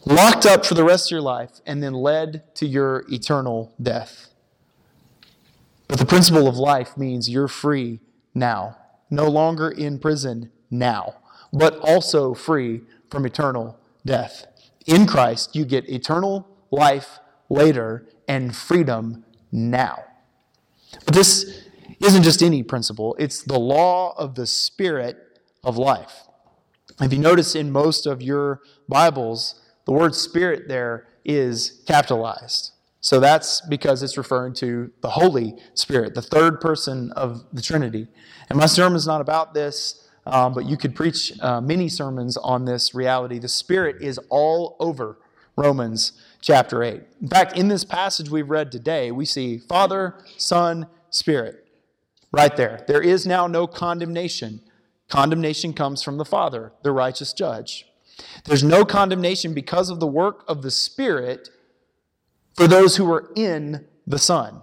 locked 0.05 0.45
up 0.45 0.65
for 0.65 0.73
the 0.73 0.83
rest 0.83 1.07
of 1.07 1.11
your 1.11 1.21
life, 1.21 1.61
and 1.65 1.81
then 1.81 1.93
led 1.93 2.55
to 2.55 2.65
your 2.65 3.03
eternal 3.09 3.73
death. 3.81 4.29
But 5.87 5.99
the 5.99 6.05
principle 6.05 6.47
of 6.47 6.57
life 6.57 6.97
means 6.97 7.29
you're 7.29 7.47
free 7.47 7.99
now, 8.33 8.77
no 9.09 9.27
longer 9.27 9.69
in 9.69 9.99
prison 9.99 10.51
now, 10.71 11.15
but 11.53 11.77
also 11.79 12.33
free 12.33 12.81
from 13.09 13.25
eternal 13.25 13.79
death. 14.05 14.45
In 14.85 15.05
Christ, 15.05 15.55
you 15.55 15.65
get 15.65 15.89
eternal 15.89 16.47
life 16.71 17.19
later 17.49 18.07
and 18.27 18.55
freedom 18.55 19.23
now. 19.51 20.03
But 21.05 21.13
this 21.13 21.63
isn't 21.99 22.23
just 22.23 22.41
any 22.41 22.63
principle, 22.63 23.15
it's 23.19 23.43
the 23.43 23.59
law 23.59 24.13
of 24.17 24.35
the 24.35 24.47
Spirit 24.47 25.17
of 25.63 25.77
life. 25.77 26.23
If 27.01 27.11
you 27.11 27.19
notice 27.19 27.55
in 27.55 27.71
most 27.71 28.05
of 28.05 28.21
your 28.21 28.61
Bibles, 28.87 29.61
the 29.85 29.91
word 29.91 30.15
Spirit 30.15 30.67
there 30.67 31.07
is 31.23 31.81
capitalized. 31.87 32.71
So 33.01 33.19
that's 33.19 33.61
because 33.61 34.01
it's 34.01 34.17
referring 34.17 34.53
to 34.55 34.91
the 35.01 35.11
Holy 35.11 35.55
Spirit, 35.75 36.15
the 36.15 36.23
third 36.23 36.59
person 36.59 37.11
of 37.11 37.45
the 37.53 37.61
Trinity. 37.61 38.07
And 38.49 38.57
my 38.57 38.65
sermon 38.65 38.95
is 38.95 39.05
not 39.05 39.21
about 39.21 39.53
this, 39.53 40.07
um, 40.25 40.55
but 40.55 40.65
you 40.65 40.75
could 40.75 40.95
preach 40.95 41.39
uh, 41.39 41.61
many 41.61 41.87
sermons 41.87 42.35
on 42.35 42.65
this 42.65 42.95
reality. 42.95 43.37
The 43.37 43.47
Spirit 43.47 44.01
is 44.01 44.19
all 44.29 44.75
over 44.79 45.19
Romans 45.55 46.13
chapter 46.41 46.83
8. 46.83 47.01
In 47.21 47.27
fact, 47.27 47.55
in 47.55 47.67
this 47.67 47.83
passage 47.83 48.29
we've 48.29 48.49
read 48.49 48.71
today, 48.71 49.11
we 49.11 49.25
see 49.25 49.59
Father, 49.59 50.15
Son, 50.37 50.87
Spirit. 51.11 51.61
Right 52.31 52.57
there. 52.57 52.83
There 52.87 53.01
is 53.01 53.25
now 53.25 53.47
no 53.47 53.67
condemnation. 53.67 54.61
Condemnation 55.09 55.73
comes 55.73 56.01
from 56.01 56.17
the 56.17 56.25
Father, 56.25 56.73
the 56.83 56.91
righteous 56.91 57.33
judge. 57.33 57.85
There's 58.45 58.63
no 58.63 58.85
condemnation 58.85 59.53
because 59.53 59.89
of 59.89 59.99
the 59.99 60.07
work 60.07 60.43
of 60.47 60.61
the 60.61 60.71
Spirit 60.71 61.49
for 62.55 62.67
those 62.67 62.97
who 62.97 63.11
are 63.11 63.31
in 63.35 63.85
the 64.07 64.19
Son. 64.19 64.61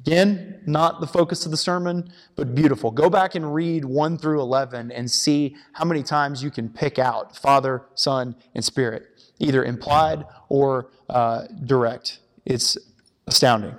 Again, 0.00 0.62
not 0.66 1.00
the 1.00 1.06
focus 1.06 1.44
of 1.44 1.50
the 1.50 1.58
sermon, 1.58 2.10
but 2.34 2.54
beautiful. 2.54 2.90
Go 2.90 3.10
back 3.10 3.34
and 3.34 3.54
read 3.54 3.84
1 3.84 4.16
through 4.16 4.40
11 4.40 4.90
and 4.90 5.10
see 5.10 5.56
how 5.74 5.84
many 5.84 6.02
times 6.02 6.42
you 6.42 6.50
can 6.50 6.70
pick 6.70 6.98
out 6.98 7.36
Father, 7.36 7.84
Son, 7.94 8.34
and 8.54 8.64
Spirit 8.64 9.04
either 9.38 9.64
implied 9.64 10.24
or 10.48 10.90
uh, 11.08 11.46
direct. 11.64 12.20
It's 12.46 12.78
astounding. 13.26 13.74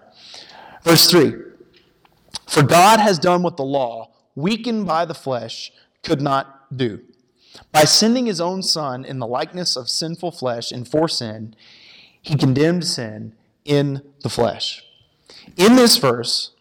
Verse 0.84 1.10
3 1.10 1.34
For 2.48 2.62
God 2.62 3.00
has 3.00 3.18
done 3.18 3.42
what 3.42 3.58
the 3.58 3.64
law, 3.64 4.12
weakened 4.36 4.86
by 4.86 5.06
the 5.06 5.14
flesh, 5.16 5.72
could 6.04 6.22
not 6.22 6.78
do. 6.78 7.02
By 7.72 7.84
sending 7.86 8.26
his 8.26 8.42
own 8.42 8.64
Son 8.64 9.06
in 9.06 9.20
the 9.20 9.28
likeness 9.28 9.76
of 9.76 9.90
sinful 9.90 10.32
flesh 10.32 10.72
and 10.72 10.88
for 10.88 11.08
sin, 11.08 11.56
he 12.22 12.36
condemned 12.36 12.86
sin 12.86 13.34
in 13.66 14.02
the 14.22 14.30
flesh. 14.30 14.84
In 15.58 15.76
this 15.76 15.98
verse, 15.98 16.52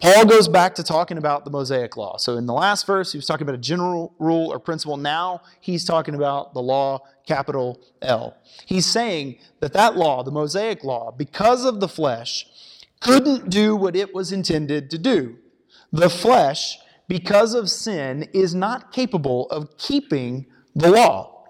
Paul 0.00 0.24
goes 0.24 0.48
back 0.48 0.74
to 0.76 0.82
talking 0.82 1.18
about 1.18 1.44
the 1.44 1.50
Mosaic 1.50 1.96
law. 1.96 2.16
So 2.16 2.36
in 2.36 2.46
the 2.46 2.54
last 2.54 2.86
verse, 2.86 3.12
he 3.12 3.18
was 3.18 3.26
talking 3.26 3.42
about 3.42 3.54
a 3.54 3.58
general 3.58 4.14
rule 4.18 4.50
or 4.50 4.58
principle. 4.58 4.96
Now 4.96 5.42
he's 5.60 5.84
talking 5.84 6.14
about 6.14 6.54
the 6.54 6.62
law, 6.62 7.00
capital 7.26 7.80
L. 8.00 8.36
He's 8.64 8.86
saying 8.86 9.38
that 9.60 9.74
that 9.74 9.96
law, 9.96 10.22
the 10.22 10.30
Mosaic 10.30 10.84
law, 10.84 11.10
because 11.10 11.66
of 11.66 11.80
the 11.80 11.88
flesh, 11.88 12.46
couldn't 13.00 13.50
do 13.50 13.76
what 13.76 13.94
it 13.94 14.14
was 14.14 14.32
intended 14.32 14.90
to 14.90 14.98
do. 14.98 15.36
The 15.92 16.08
flesh 16.08 16.78
because 17.10 17.54
of 17.54 17.68
sin, 17.68 18.22
is 18.32 18.54
not 18.54 18.92
capable 18.92 19.48
of 19.50 19.76
keeping 19.78 20.46
the 20.76 20.88
law. 20.88 21.44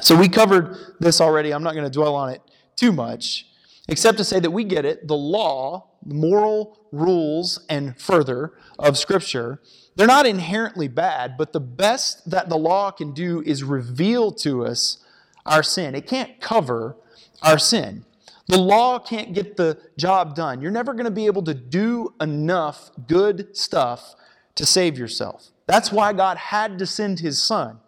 So 0.00 0.16
we 0.16 0.26
covered 0.26 0.74
this 1.00 1.20
already. 1.20 1.52
I'm 1.52 1.62
not 1.62 1.74
going 1.74 1.84
to 1.84 1.90
dwell 1.90 2.16
on 2.16 2.30
it 2.30 2.40
too 2.76 2.90
much, 2.90 3.46
except 3.90 4.16
to 4.16 4.24
say 4.24 4.40
that 4.40 4.50
we 4.50 4.64
get 4.64 4.86
it. 4.86 5.06
The 5.06 5.18
law, 5.18 5.90
moral 6.02 6.78
rules, 6.92 7.62
and 7.68 8.00
further 8.00 8.54
of 8.78 8.96
Scripture, 8.96 9.60
they're 9.96 10.06
not 10.06 10.24
inherently 10.24 10.88
bad, 10.88 11.36
but 11.36 11.52
the 11.52 11.60
best 11.60 12.30
that 12.30 12.48
the 12.48 12.56
law 12.56 12.90
can 12.90 13.12
do 13.12 13.42
is 13.44 13.62
reveal 13.62 14.32
to 14.32 14.64
us 14.64 15.04
our 15.44 15.62
sin. 15.62 15.94
It 15.94 16.06
can't 16.06 16.40
cover 16.40 16.96
our 17.42 17.58
sin. 17.58 18.06
The 18.46 18.58
law 18.58 18.98
can't 18.98 19.34
get 19.34 19.58
the 19.58 19.78
job 19.98 20.34
done. 20.34 20.62
You're 20.62 20.70
never 20.70 20.94
going 20.94 21.04
to 21.04 21.10
be 21.10 21.26
able 21.26 21.42
to 21.42 21.54
do 21.54 22.14
enough 22.18 22.90
good 23.06 23.54
stuff 23.54 24.14
to 24.54 24.66
save 24.66 24.98
yourself. 24.98 25.50
That's 25.66 25.92
why 25.92 26.12
God 26.12 26.36
had 26.36 26.78
to 26.78 26.86
send 26.86 27.20
his 27.20 27.42
son. 27.42 27.78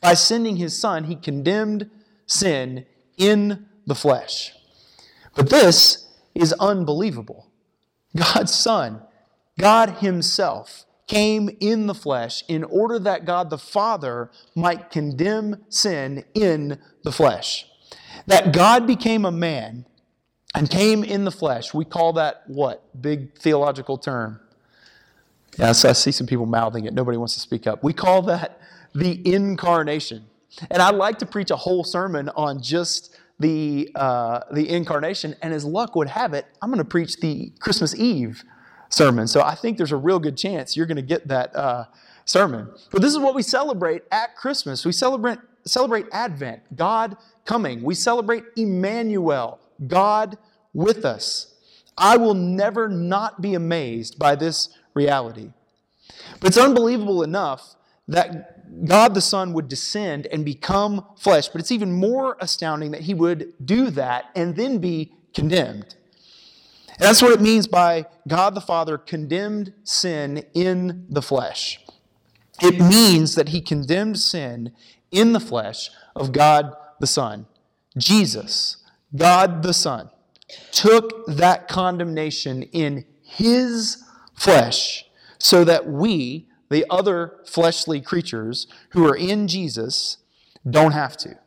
By 0.00 0.14
sending 0.14 0.56
his 0.56 0.78
son, 0.78 1.04
he 1.04 1.16
condemned 1.16 1.90
sin 2.26 2.86
in 3.16 3.66
the 3.86 3.94
flesh. 3.94 4.52
But 5.34 5.50
this 5.50 6.06
is 6.34 6.52
unbelievable. 6.54 7.50
God's 8.16 8.54
son, 8.54 9.02
God 9.58 9.98
himself, 9.98 10.84
came 11.06 11.50
in 11.60 11.86
the 11.86 11.94
flesh 11.94 12.42
in 12.48 12.64
order 12.64 12.98
that 12.98 13.24
God 13.24 13.50
the 13.50 13.58
Father 13.58 14.30
might 14.54 14.90
condemn 14.90 15.64
sin 15.68 16.24
in 16.34 16.78
the 17.04 17.12
flesh. 17.12 17.66
That 18.26 18.52
God 18.52 18.86
became 18.86 19.24
a 19.24 19.32
man 19.32 19.86
and 20.54 20.70
came 20.70 21.02
in 21.02 21.24
the 21.24 21.30
flesh. 21.30 21.74
We 21.74 21.84
call 21.84 22.14
that 22.14 22.44
what? 22.46 23.00
Big 23.00 23.38
theological 23.38 23.98
term. 23.98 24.40
Yeah, 25.58 25.72
so 25.72 25.90
I 25.90 25.92
see 25.92 26.12
some 26.12 26.26
people 26.26 26.46
mouthing 26.46 26.86
it. 26.86 26.94
Nobody 26.94 27.18
wants 27.18 27.34
to 27.34 27.40
speak 27.40 27.66
up. 27.66 27.82
We 27.84 27.92
call 27.92 28.22
that 28.22 28.60
the 28.94 29.20
incarnation. 29.34 30.24
And 30.70 30.82
I'd 30.82 30.94
like 30.94 31.18
to 31.18 31.26
preach 31.26 31.50
a 31.50 31.56
whole 31.56 31.84
sermon 31.84 32.28
on 32.30 32.62
just 32.62 33.16
the, 33.38 33.90
uh, 33.94 34.40
the 34.52 34.68
incarnation. 34.68 35.34
And 35.42 35.52
as 35.52 35.64
luck 35.64 35.94
would 35.96 36.08
have 36.08 36.34
it, 36.34 36.46
I'm 36.60 36.70
going 36.70 36.78
to 36.78 36.84
preach 36.84 37.20
the 37.20 37.52
Christmas 37.58 37.94
Eve 37.94 38.44
sermon. 38.88 39.26
So 39.26 39.42
I 39.42 39.54
think 39.54 39.76
there's 39.76 39.92
a 39.92 39.96
real 39.96 40.18
good 40.18 40.36
chance 40.36 40.76
you're 40.76 40.86
going 40.86 40.96
to 40.96 41.02
get 41.02 41.28
that 41.28 41.54
uh, 41.54 41.84
sermon. 42.24 42.70
But 42.90 43.02
this 43.02 43.12
is 43.12 43.18
what 43.18 43.34
we 43.34 43.42
celebrate 43.42 44.02
at 44.10 44.36
Christmas. 44.36 44.84
We 44.84 44.92
celebrate, 44.92 45.38
celebrate 45.64 46.06
Advent, 46.12 46.76
God 46.76 47.16
coming. 47.44 47.82
We 47.82 47.94
celebrate 47.94 48.44
Emmanuel, 48.56 49.60
God 49.86 50.38
with 50.72 51.04
us. 51.04 51.54
I 51.96 52.16
will 52.16 52.34
never 52.34 52.88
not 52.88 53.42
be 53.42 53.54
amazed 53.54 54.18
by 54.18 54.34
this 54.34 54.70
reality. 54.94 55.50
But 56.40 56.48
it's 56.48 56.58
unbelievable 56.58 57.22
enough 57.22 57.76
that 58.08 58.86
God 58.86 59.14
the 59.14 59.20
Son 59.20 59.52
would 59.52 59.68
descend 59.68 60.26
and 60.26 60.44
become 60.44 61.06
flesh, 61.16 61.48
but 61.48 61.60
it's 61.60 61.72
even 61.72 61.92
more 61.92 62.36
astounding 62.40 62.90
that 62.92 63.02
he 63.02 63.14
would 63.14 63.52
do 63.64 63.90
that 63.90 64.26
and 64.34 64.56
then 64.56 64.78
be 64.78 65.12
condemned. 65.34 65.94
And 66.88 67.00
that's 67.00 67.22
what 67.22 67.32
it 67.32 67.40
means 67.40 67.66
by 67.66 68.06
God 68.28 68.54
the 68.54 68.60
Father 68.60 68.98
condemned 68.98 69.72
sin 69.84 70.44
in 70.54 71.06
the 71.08 71.22
flesh. 71.22 71.80
It 72.60 72.80
means 72.80 73.34
that 73.34 73.48
he 73.48 73.60
condemned 73.60 74.18
sin 74.18 74.72
in 75.10 75.32
the 75.32 75.40
flesh 75.40 75.90
of 76.14 76.32
God 76.32 76.74
the 77.00 77.06
Son. 77.06 77.46
Jesus, 77.96 78.78
God 79.14 79.62
the 79.62 79.74
Son, 79.74 80.10
took 80.70 81.26
that 81.26 81.68
condemnation 81.68 82.62
in 82.62 83.04
his 83.22 84.02
flesh 84.42 85.04
so 85.38 85.64
that 85.64 85.86
we, 85.86 86.48
the 86.68 86.84
other 86.90 87.38
fleshly 87.46 88.00
creatures 88.00 88.66
who 88.90 89.06
are 89.06 89.14
in 89.14 89.46
Jesus, 89.46 90.18
don't 90.68 90.92
have 90.92 91.16
to. 91.18 91.38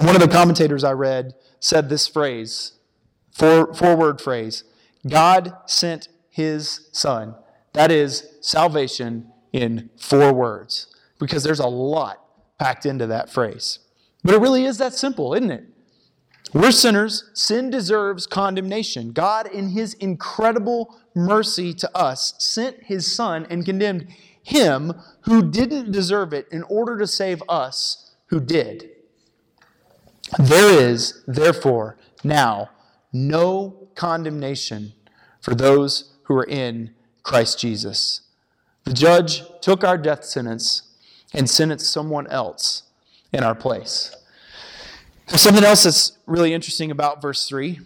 One 0.00 0.16
of 0.16 0.20
the 0.20 0.28
commentators 0.28 0.82
I 0.82 0.92
read 0.92 1.34
said 1.60 1.88
this 1.88 2.08
phrase, 2.08 2.72
four, 3.32 3.72
four 3.74 3.96
word 3.96 4.20
phrase 4.20 4.64
God 5.06 5.54
sent 5.66 6.08
his 6.30 6.88
son. 6.90 7.36
That 7.74 7.90
is 7.90 8.28
salvation 8.40 9.30
in 9.52 9.90
four 9.96 10.32
words, 10.32 10.88
because 11.20 11.44
there's 11.44 11.60
a 11.60 11.66
lot 11.66 12.24
packed 12.58 12.86
into 12.86 13.06
that 13.06 13.30
phrase. 13.30 13.80
But 14.24 14.34
it 14.34 14.40
really 14.40 14.64
is 14.64 14.78
that 14.78 14.94
simple, 14.94 15.34
isn't 15.34 15.50
it? 15.50 15.64
We're 16.52 16.72
sinners. 16.72 17.30
Sin 17.34 17.70
deserves 17.70 18.26
condemnation. 18.26 19.12
God, 19.12 19.46
in 19.46 19.70
his 19.70 19.94
incredible 19.94 20.96
mercy 21.14 21.72
to 21.74 21.96
us, 21.96 22.34
sent 22.38 22.84
his 22.84 23.12
son 23.12 23.46
and 23.48 23.64
condemned 23.64 24.08
him 24.42 24.92
who 25.22 25.50
didn't 25.50 25.92
deserve 25.92 26.32
it 26.32 26.46
in 26.50 26.62
order 26.64 26.98
to 26.98 27.06
save 27.06 27.42
us 27.48 28.14
who 28.26 28.40
did. 28.40 28.90
There 30.38 30.70
is, 30.70 31.22
therefore, 31.26 31.96
now 32.22 32.70
no 33.12 33.88
condemnation 33.94 34.92
for 35.40 35.54
those 35.54 36.14
who 36.24 36.34
are 36.34 36.46
in 36.46 36.94
Christ 37.22 37.60
Jesus. 37.60 38.22
The 38.84 38.92
judge 38.92 39.42
took 39.60 39.84
our 39.84 39.96
death 39.96 40.24
sentence 40.24 40.82
and 41.32 41.48
sentenced 41.48 41.90
someone 41.90 42.26
else 42.26 42.84
in 43.32 43.42
our 43.44 43.54
place. 43.54 44.14
There's 45.26 45.40
something 45.40 45.64
else 45.64 45.84
that's 45.84 46.18
really 46.26 46.52
interesting 46.52 46.90
about 46.90 47.22
verse 47.22 47.48
3. 47.48 47.80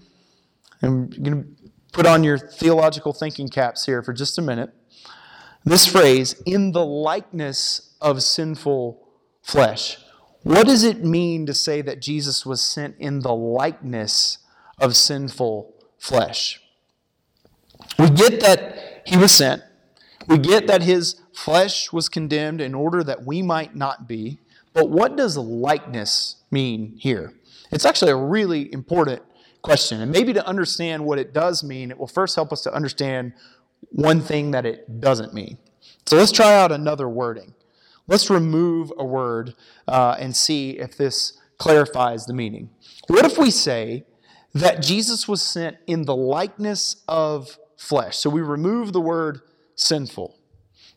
I'm 0.82 1.08
going 1.08 1.42
to 1.42 1.67
put 1.92 2.06
on 2.06 2.24
your 2.24 2.38
theological 2.38 3.12
thinking 3.12 3.48
caps 3.48 3.86
here 3.86 4.02
for 4.02 4.12
just 4.12 4.38
a 4.38 4.42
minute. 4.42 4.72
This 5.64 5.86
phrase, 5.86 6.34
in 6.46 6.72
the 6.72 6.84
likeness 6.84 7.94
of 8.00 8.22
sinful 8.22 9.06
flesh. 9.42 9.98
What 10.42 10.66
does 10.66 10.84
it 10.84 11.04
mean 11.04 11.46
to 11.46 11.54
say 11.54 11.82
that 11.82 12.00
Jesus 12.00 12.46
was 12.46 12.60
sent 12.60 12.96
in 12.98 13.20
the 13.20 13.34
likeness 13.34 14.38
of 14.78 14.96
sinful 14.96 15.74
flesh? 15.98 16.62
We 17.98 18.10
get 18.10 18.40
that 18.40 19.02
he 19.06 19.16
was 19.16 19.32
sent. 19.32 19.62
We 20.28 20.38
get 20.38 20.66
that 20.66 20.82
his 20.82 21.20
flesh 21.32 21.92
was 21.92 22.08
condemned 22.08 22.60
in 22.60 22.74
order 22.74 23.02
that 23.02 23.24
we 23.24 23.42
might 23.42 23.74
not 23.74 24.06
be. 24.06 24.38
But 24.72 24.90
what 24.90 25.16
does 25.16 25.36
likeness 25.36 26.36
mean 26.50 26.94
here? 26.98 27.32
It's 27.72 27.84
actually 27.84 28.12
a 28.12 28.16
really 28.16 28.72
important 28.72 29.22
question. 29.68 30.00
And 30.00 30.10
maybe 30.10 30.32
to 30.32 30.46
understand 30.46 31.04
what 31.04 31.18
it 31.18 31.34
does 31.34 31.62
mean, 31.62 31.90
it 31.90 31.98
will 31.98 32.06
first 32.06 32.34
help 32.34 32.54
us 32.54 32.62
to 32.62 32.72
understand 32.72 33.34
one 33.90 34.22
thing 34.22 34.52
that 34.52 34.64
it 34.64 34.98
doesn't 34.98 35.34
mean. 35.34 35.58
So 36.06 36.16
let's 36.16 36.32
try 36.32 36.54
out 36.54 36.72
another 36.72 37.06
wording. 37.06 37.52
Let's 38.06 38.30
remove 38.30 38.90
a 38.96 39.04
word 39.04 39.54
uh, 39.86 40.16
and 40.18 40.34
see 40.34 40.78
if 40.78 40.96
this 40.96 41.38
clarifies 41.58 42.24
the 42.24 42.32
meaning. 42.32 42.70
What 43.08 43.26
if 43.26 43.36
we 43.36 43.50
say 43.50 44.06
that 44.54 44.80
Jesus 44.80 45.28
was 45.28 45.42
sent 45.42 45.76
in 45.86 46.06
the 46.06 46.16
likeness 46.16 47.02
of 47.06 47.58
flesh? 47.76 48.16
So 48.16 48.30
we 48.30 48.40
remove 48.40 48.94
the 48.94 49.02
word 49.02 49.42
sinful. 49.74 50.38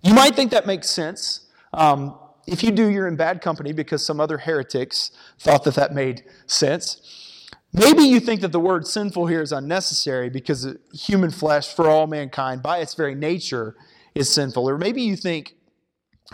You 0.01 0.13
might 0.13 0.33
think 0.33 0.51
that 0.51 0.65
makes 0.65 0.89
sense. 0.89 1.41
Um, 1.73 2.17
if 2.47 2.63
you 2.63 2.71
do, 2.71 2.87
you're 2.87 3.09
in 3.09 3.17
bad 3.17 3.41
company 3.41 3.73
because 3.73 4.05
some 4.05 4.21
other 4.21 4.37
heretics 4.37 5.11
thought 5.39 5.65
that 5.65 5.75
that 5.75 5.93
made 5.93 6.23
sense. 6.47 7.30
Maybe 7.73 8.03
you 8.03 8.19
think 8.19 8.41
that 8.41 8.51
the 8.51 8.59
word 8.59 8.85
sinful 8.85 9.27
here 9.27 9.41
is 9.41 9.51
unnecessary 9.51 10.29
because 10.29 10.75
human 10.93 11.31
flesh 11.31 11.73
for 11.73 11.87
all 11.89 12.05
mankind, 12.07 12.61
by 12.61 12.79
its 12.79 12.93
very 12.95 13.15
nature, 13.15 13.75
is 14.13 14.29
sinful. 14.29 14.67
Or 14.67 14.77
maybe 14.77 15.01
you 15.01 15.15
think 15.15 15.55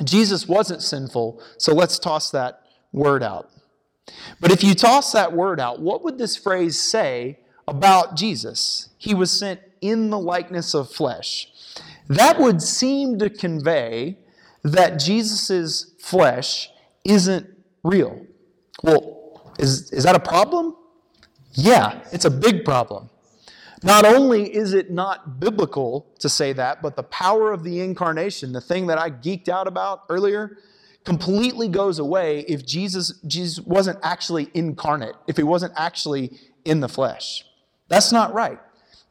Jesus 0.03 0.47
wasn't 0.47 0.81
sinful, 0.81 1.41
so 1.57 1.73
let's 1.73 1.99
toss 1.99 2.31
that 2.31 2.61
word 2.91 3.21
out. 3.21 3.49
But 4.39 4.51
if 4.51 4.63
you 4.63 4.73
toss 4.73 5.11
that 5.11 5.33
word 5.33 5.59
out, 5.59 5.79
what 5.79 6.03
would 6.03 6.17
this 6.17 6.35
phrase 6.35 6.81
say 6.81 7.39
about 7.67 8.15
Jesus? 8.15 8.89
He 8.97 9.13
was 9.13 9.31
sent 9.31 9.59
in 9.81 10.09
the 10.09 10.19
likeness 10.19 10.73
of 10.73 10.91
flesh. 10.91 11.51
That 12.07 12.39
would 12.39 12.61
seem 12.61 13.19
to 13.19 13.29
convey 13.29 14.17
that 14.63 14.97
Jesus' 14.97 15.93
flesh 15.99 16.69
isn't 17.03 17.47
real. 17.83 18.25
Well, 18.81 19.53
is, 19.59 19.91
is 19.91 20.03
that 20.03 20.15
a 20.15 20.19
problem? 20.19 20.76
Yeah, 21.57 21.99
it's 22.11 22.25
a 22.25 22.29
big 22.29 22.63
problem. 22.63 23.09
Not 23.83 24.05
only 24.05 24.55
is 24.55 24.73
it 24.73 24.91
not 24.91 25.39
biblical 25.39 26.07
to 26.19 26.29
say 26.29 26.53
that, 26.53 26.83
but 26.83 26.95
the 26.95 27.03
power 27.03 27.51
of 27.51 27.63
the 27.63 27.79
incarnation, 27.81 28.53
the 28.53 28.61
thing 28.61 28.87
that 28.87 28.99
I 28.99 29.09
geeked 29.09 29.49
out 29.49 29.67
about 29.67 30.03
earlier, 30.07 30.57
completely 31.03 31.67
goes 31.67 31.97
away 31.97 32.41
if 32.47 32.65
Jesus, 32.65 33.19
Jesus 33.25 33.59
wasn't 33.65 33.97
actually 34.03 34.51
incarnate, 34.53 35.15
if 35.27 35.35
he 35.35 35.43
wasn't 35.43 35.73
actually 35.75 36.37
in 36.63 36.79
the 36.79 36.89
flesh. 36.89 37.43
That's 37.87 38.11
not 38.11 38.33
right. 38.33 38.59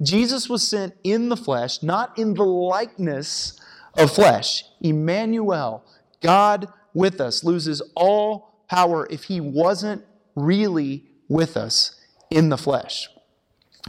Jesus 0.00 0.48
was 0.48 0.66
sent 0.66 0.94
in 1.02 1.30
the 1.30 1.36
flesh, 1.36 1.82
not 1.82 2.16
in 2.16 2.34
the 2.34 2.44
likeness 2.44 3.58
of 3.96 4.12
flesh. 4.12 4.64
Emmanuel, 4.80 5.84
God 6.20 6.68
with 6.94 7.20
us, 7.20 7.42
loses 7.42 7.80
all 7.96 8.62
power 8.68 9.06
if 9.10 9.24
he 9.24 9.40
wasn't 9.40 10.04
really 10.36 11.04
with 11.28 11.56
us 11.56 11.96
in 12.30 12.48
the 12.48 12.58
flesh. 12.58 13.08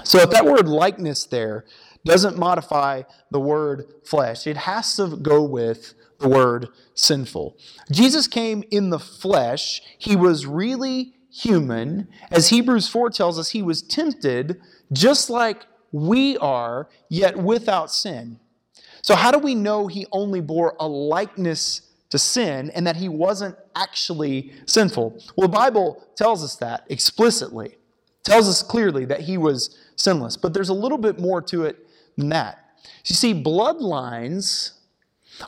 So 0.04 0.20
if 0.20 0.30
that 0.30 0.46
word 0.46 0.68
likeness 0.68 1.26
there 1.26 1.66
doesn't 2.08 2.38
modify 2.38 3.04
the 3.32 3.40
word 3.40 3.86
flesh. 4.04 4.48
It 4.48 4.58
has 4.58 4.96
to 4.96 5.18
go 5.18 5.44
with 5.44 5.94
the 6.20 6.30
word 6.30 6.70
sinful. 6.96 7.58
Jesus 7.92 8.28
came 8.28 8.64
in 8.72 8.90
the 8.90 9.00
flesh. 9.00 9.82
He 9.98 10.16
was 10.16 10.46
really 10.46 11.14
human. 11.32 12.08
As 12.32 12.50
Hebrews 12.50 12.88
4 12.88 13.12
tells 13.12 13.38
us, 13.38 13.50
he 13.50 13.62
was 13.62 13.82
tempted 13.82 14.60
just 14.92 15.30
like 15.30 15.66
we 15.92 16.38
are, 16.38 16.90
yet 17.10 17.38
without 17.38 17.92
sin. 17.92 18.40
So, 19.02 19.16
how 19.16 19.32
do 19.32 19.40
we 19.40 19.56
know 19.56 19.88
he 19.88 20.06
only 20.12 20.42
bore 20.42 20.76
a 20.80 20.88
likeness 20.88 21.82
to 22.10 22.18
sin 22.18 22.72
and 22.72 22.86
that 22.88 22.98
he 22.98 23.08
wasn't 23.08 23.56
actually 23.76 24.52
sinful? 24.66 25.22
Well, 25.36 25.48
the 25.48 25.54
Bible 25.54 26.06
tells 26.16 26.44
us 26.44 26.56
that 26.58 26.86
explicitly, 26.90 27.70
it 27.70 27.77
tells 28.28 28.48
us 28.50 28.62
clearly 28.62 29.06
that 29.06 29.22
he 29.22 29.38
was 29.38 29.76
sinless. 29.96 30.38
But 30.38 30.54
there's 30.54 30.70
a 30.70 30.74
little 30.74 30.98
bit 30.98 31.20
more 31.20 31.42
to 31.44 31.64
it 31.64 31.88
than 32.18 32.30
that. 32.30 32.60
You 33.06 33.16
see, 33.16 33.34
bloodlines 33.34 34.74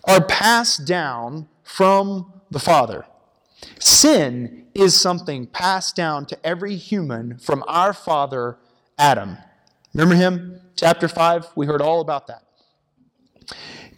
are 0.05 0.23
passed 0.23 0.87
down 0.87 1.49
from 1.61 2.31
the 2.49 2.59
Father. 2.59 3.05
Sin 3.79 4.65
is 4.73 4.99
something 4.99 5.45
passed 5.45 5.95
down 5.95 6.25
to 6.27 6.45
every 6.45 6.75
human 6.75 7.37
from 7.37 7.63
our 7.67 7.93
father 7.93 8.57
Adam. 8.97 9.37
Remember 9.93 10.15
him? 10.15 10.61
Chapter 10.77 11.09
5, 11.09 11.47
we 11.55 11.65
heard 11.65 11.81
all 11.81 11.99
about 11.99 12.27
that. 12.27 12.43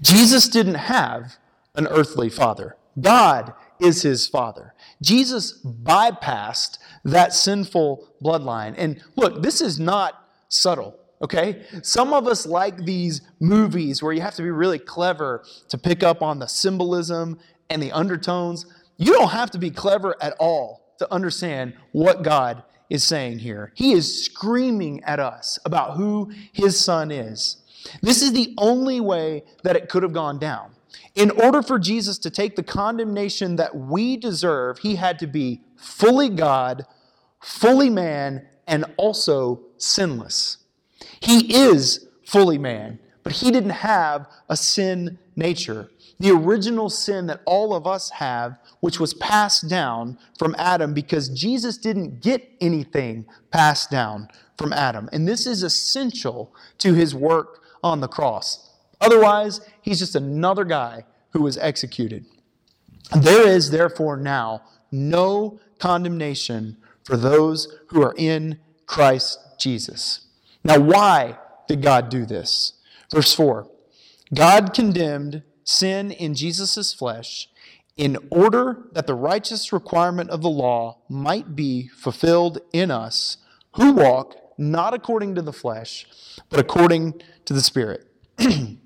Jesus 0.01 0.47
didn't 0.47 0.75
have 0.75 1.37
an 1.75 1.85
earthly 1.87 2.29
father, 2.29 2.75
God 2.99 3.53
is 3.79 4.01
his 4.01 4.27
father. 4.27 4.73
Jesus 5.01 5.59
bypassed 5.63 6.77
that 7.03 7.33
sinful 7.33 8.07
bloodline. 8.23 8.75
And 8.77 9.03
look, 9.15 9.41
this 9.41 9.61
is 9.61 9.79
not 9.79 10.27
subtle 10.49 10.97
okay? 11.21 11.63
Some 11.83 12.13
of 12.13 12.27
us 12.27 12.45
like 12.45 12.77
these 12.83 13.21
movies 13.39 14.01
where 14.01 14.13
you 14.13 14.21
have 14.21 14.35
to 14.35 14.41
be 14.41 14.49
really 14.49 14.79
clever 14.79 15.43
to 15.69 15.77
pick 15.77 16.03
up 16.03 16.21
on 16.21 16.39
the 16.39 16.47
symbolism 16.47 17.39
and 17.69 17.81
the 17.81 17.91
undertones. 17.91 18.65
You 18.97 19.13
don't 19.13 19.29
have 19.29 19.51
to 19.51 19.59
be 19.59 19.71
clever 19.71 20.15
at 20.21 20.33
all 20.39 20.95
to 20.99 21.11
understand 21.13 21.73
what 21.91 22.23
God 22.23 22.63
is 22.89 23.03
saying 23.03 23.39
here. 23.39 23.71
He 23.75 23.93
is 23.93 24.25
screaming 24.25 25.03
at 25.03 25.19
us 25.19 25.57
about 25.65 25.95
who 25.95 26.31
his 26.51 26.79
son 26.79 27.11
is. 27.11 27.57
This 28.01 28.21
is 28.21 28.33
the 28.33 28.53
only 28.57 28.99
way 28.99 29.43
that 29.63 29.75
it 29.75 29.89
could 29.89 30.03
have 30.03 30.13
gone 30.13 30.37
down. 30.39 30.71
In 31.15 31.31
order 31.31 31.61
for 31.61 31.77
Jesus 31.77 32.17
to 32.19 32.29
take 32.29 32.55
the 32.55 32.63
condemnation 32.63 33.57
that 33.57 33.75
we 33.75 34.17
deserve, 34.17 34.79
he 34.79 34.95
had 34.95 35.19
to 35.19 35.27
be 35.27 35.61
fully 35.75 36.29
God, 36.29 36.85
fully 37.41 37.89
man, 37.89 38.47
and 38.67 38.85
also 38.97 39.61
sinless. 39.77 40.57
He 41.19 41.53
is 41.53 42.07
fully 42.25 42.57
man, 42.57 42.99
but 43.23 43.33
he 43.33 43.51
didn't 43.51 43.71
have 43.71 44.27
a 44.49 44.55
sin 44.55 45.19
nature. 45.35 45.89
The 46.19 46.31
original 46.31 46.89
sin 46.89 47.27
that 47.27 47.41
all 47.45 47.73
of 47.73 47.87
us 47.87 48.11
have, 48.11 48.57
which 48.79 48.99
was 48.99 49.13
passed 49.15 49.67
down 49.67 50.17
from 50.37 50.55
Adam 50.57 50.93
because 50.93 51.29
Jesus 51.29 51.77
didn't 51.77 52.21
get 52.21 52.47
anything 52.61 53.25
passed 53.51 53.89
down 53.89 54.29
from 54.57 54.71
Adam. 54.71 55.09
And 55.11 55.27
this 55.27 55.47
is 55.47 55.63
essential 55.63 56.53
to 56.77 56.93
his 56.93 57.15
work 57.15 57.63
on 57.83 58.01
the 58.01 58.07
cross. 58.07 58.70
Otherwise, 59.01 59.61
he's 59.81 59.99
just 59.99 60.15
another 60.15 60.63
guy 60.63 61.05
who 61.31 61.41
was 61.41 61.57
executed. 61.57 62.25
There 63.15 63.47
is 63.47 63.71
therefore 63.71 64.15
now 64.15 64.61
no 64.91 65.59
condemnation 65.79 66.77
for 67.03 67.17
those 67.17 67.75
who 67.87 68.01
are 68.03 68.13
in 68.17 68.59
Christ 68.85 69.39
Jesus. 69.59 70.27
Now, 70.63 70.79
why 70.79 71.37
did 71.67 71.81
God 71.81 72.09
do 72.09 72.25
this? 72.25 72.73
Verse 73.11 73.33
4 73.33 73.67
God 74.33 74.73
condemned 74.73 75.43
sin 75.63 76.11
in 76.11 76.35
Jesus' 76.35 76.93
flesh 76.93 77.49
in 77.97 78.17
order 78.29 78.83
that 78.93 79.07
the 79.07 79.15
righteous 79.15 79.73
requirement 79.73 80.29
of 80.29 80.41
the 80.41 80.49
law 80.49 80.99
might 81.09 81.55
be 81.55 81.87
fulfilled 81.89 82.59
in 82.71 82.89
us 82.89 83.37
who 83.75 83.93
walk 83.93 84.35
not 84.57 84.93
according 84.93 85.35
to 85.35 85.41
the 85.41 85.53
flesh, 85.53 86.05
but 86.49 86.59
according 86.59 87.21
to 87.45 87.53
the 87.53 87.61
Spirit. 87.61 88.07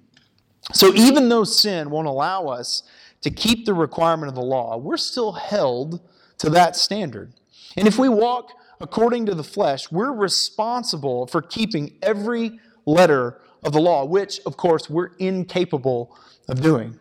so, 0.74 0.94
even 0.94 1.30
though 1.30 1.44
sin 1.44 1.90
won't 1.90 2.08
allow 2.08 2.48
us 2.48 2.84
to 3.22 3.30
keep 3.30 3.66
the 3.66 3.74
requirement 3.74 4.30
of 4.30 4.36
the 4.36 4.42
law, 4.42 4.78
we're 4.78 4.98
still 4.98 5.34
held 5.34 6.02
to 6.40 6.50
that 6.50 6.76
standard. 6.76 7.34
And 7.78 7.88
if 7.88 8.00
we 8.00 8.10
walk 8.10 8.52
according 8.82 9.26
to 9.28 9.36
the 9.36 9.44
flesh, 9.44 9.92
we're 9.92 10.12
responsible 10.12 11.28
for 11.28 11.42
keeping 11.42 11.94
every 12.02 12.60
letter 12.86 13.42
of 13.64 13.74
the 13.74 13.82
law, 13.82 14.06
which, 14.06 14.40
of 14.46 14.58
course, 14.58 14.90
we're 14.90 15.12
incapable 15.18 16.18
of 16.48 16.62
doing. 16.62 17.00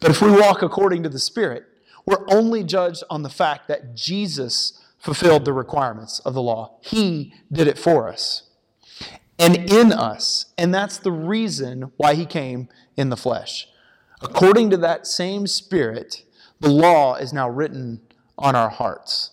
But 0.00 0.10
if 0.10 0.22
we 0.22 0.30
walk 0.30 0.62
according 0.62 1.02
to 1.04 1.08
the 1.08 1.18
Spirit, 1.18 1.64
we're 2.06 2.24
only 2.28 2.64
judged 2.64 3.02
on 3.10 3.22
the 3.22 3.30
fact 3.30 3.68
that 3.68 3.94
Jesus 3.94 4.82
fulfilled 4.98 5.44
the 5.44 5.52
requirements 5.52 6.18
of 6.20 6.34
the 6.34 6.42
law. 6.42 6.78
He 6.80 7.34
did 7.52 7.68
it 7.68 7.78
for 7.78 8.08
us 8.08 8.44
and 9.38 9.70
in 9.70 9.92
us. 9.92 10.46
And 10.56 10.74
that's 10.74 10.98
the 10.98 11.12
reason 11.12 11.92
why 11.96 12.14
he 12.14 12.26
came 12.26 12.68
in 12.96 13.10
the 13.10 13.16
flesh. 13.16 13.68
According 14.20 14.70
to 14.70 14.76
that 14.78 15.06
same 15.06 15.46
Spirit, 15.46 16.24
the 16.60 16.70
law 16.70 17.16
is 17.16 17.32
now 17.32 17.48
written 17.48 18.00
on 18.38 18.56
our 18.56 18.70
hearts. 18.70 19.32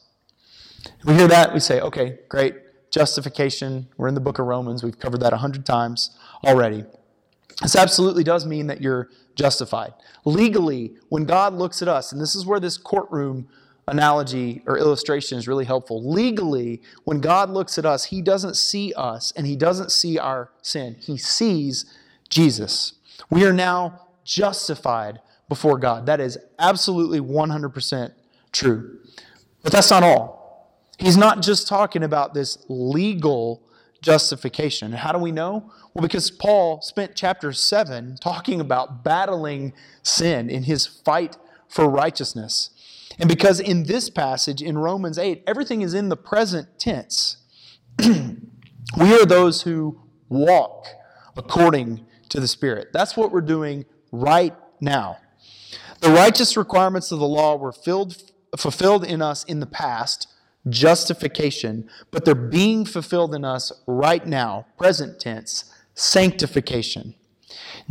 We 1.05 1.13
hear 1.13 1.27
that, 1.27 1.53
we 1.53 1.59
say, 1.59 1.79
okay, 1.79 2.19
great. 2.29 2.55
Justification. 2.91 3.87
We're 3.97 4.07
in 4.07 4.13
the 4.13 4.21
book 4.21 4.39
of 4.39 4.45
Romans. 4.45 4.83
We've 4.83 4.99
covered 4.99 5.21
that 5.21 5.33
a 5.33 5.37
hundred 5.37 5.65
times 5.65 6.17
already. 6.43 6.85
This 7.61 7.75
absolutely 7.75 8.23
does 8.23 8.45
mean 8.45 8.67
that 8.67 8.81
you're 8.81 9.09
justified. 9.35 9.93
Legally, 10.25 10.93
when 11.09 11.25
God 11.25 11.53
looks 11.53 11.81
at 11.81 11.87
us, 11.87 12.11
and 12.11 12.21
this 12.21 12.35
is 12.35 12.45
where 12.45 12.59
this 12.59 12.77
courtroom 12.77 13.47
analogy 13.87 14.61
or 14.65 14.77
illustration 14.77 15.37
is 15.37 15.47
really 15.47 15.65
helpful. 15.65 16.07
Legally, 16.07 16.81
when 17.03 17.19
God 17.19 17.49
looks 17.49 17.77
at 17.77 17.85
us, 17.85 18.05
He 18.05 18.21
doesn't 18.21 18.55
see 18.55 18.93
us 18.95 19.33
and 19.35 19.45
He 19.45 19.55
doesn't 19.55 19.91
see 19.91 20.17
our 20.17 20.51
sin. 20.61 20.95
He 20.99 21.17
sees 21.17 21.85
Jesus. 22.29 22.93
We 23.29 23.45
are 23.45 23.53
now 23.53 24.07
justified 24.23 25.19
before 25.49 25.77
God. 25.77 26.05
That 26.05 26.19
is 26.19 26.37
absolutely 26.59 27.19
100% 27.19 28.13
true. 28.51 28.99
But 29.61 29.71
that's 29.71 29.91
not 29.91 30.03
all. 30.03 30.43
He's 30.97 31.17
not 31.17 31.41
just 31.41 31.67
talking 31.67 32.03
about 32.03 32.33
this 32.33 32.63
legal 32.69 33.63
justification. 34.01 34.91
How 34.91 35.11
do 35.11 35.17
we 35.17 35.31
know? 35.31 35.71
Well, 35.93 36.01
because 36.01 36.29
Paul 36.29 36.81
spent 36.81 37.15
chapter 37.15 37.51
7 37.53 38.17
talking 38.21 38.59
about 38.59 39.03
battling 39.03 39.73
sin 40.03 40.49
in 40.49 40.63
his 40.63 40.85
fight 40.85 41.37
for 41.67 41.89
righteousness. 41.89 42.69
And 43.19 43.29
because 43.29 43.59
in 43.59 43.83
this 43.83 44.09
passage 44.09 44.61
in 44.61 44.77
Romans 44.77 45.17
8, 45.17 45.43
everything 45.47 45.81
is 45.81 45.93
in 45.93 46.09
the 46.09 46.17
present 46.17 46.79
tense, 46.79 47.37
we 47.99 49.13
are 49.13 49.25
those 49.25 49.61
who 49.63 49.99
walk 50.29 50.87
according 51.37 52.05
to 52.33 52.39
the 52.39 52.47
Spirit. 52.47 52.91
That's 52.91 53.15
what 53.15 53.31
we're 53.31 53.41
doing 53.41 53.85
right 54.11 54.55
now. 54.81 55.17
The 55.99 56.09
righteous 56.09 56.57
requirements 56.57 57.11
of 57.11 57.19
the 57.19 57.27
law 57.27 57.55
were 57.55 57.71
filled, 57.71 58.17
fulfilled 58.57 59.05
in 59.05 59.21
us 59.21 59.43
in 59.43 59.59
the 59.59 59.67
past 59.67 60.27
justification, 60.67 61.87
but 62.09 62.25
they're 62.25 62.33
being 62.33 62.85
fulfilled 62.85 63.35
in 63.35 63.45
us 63.45 63.71
right 63.85 64.25
now, 64.25 64.65
present 64.79 65.19
tense, 65.19 65.71
sanctification. 65.93 67.13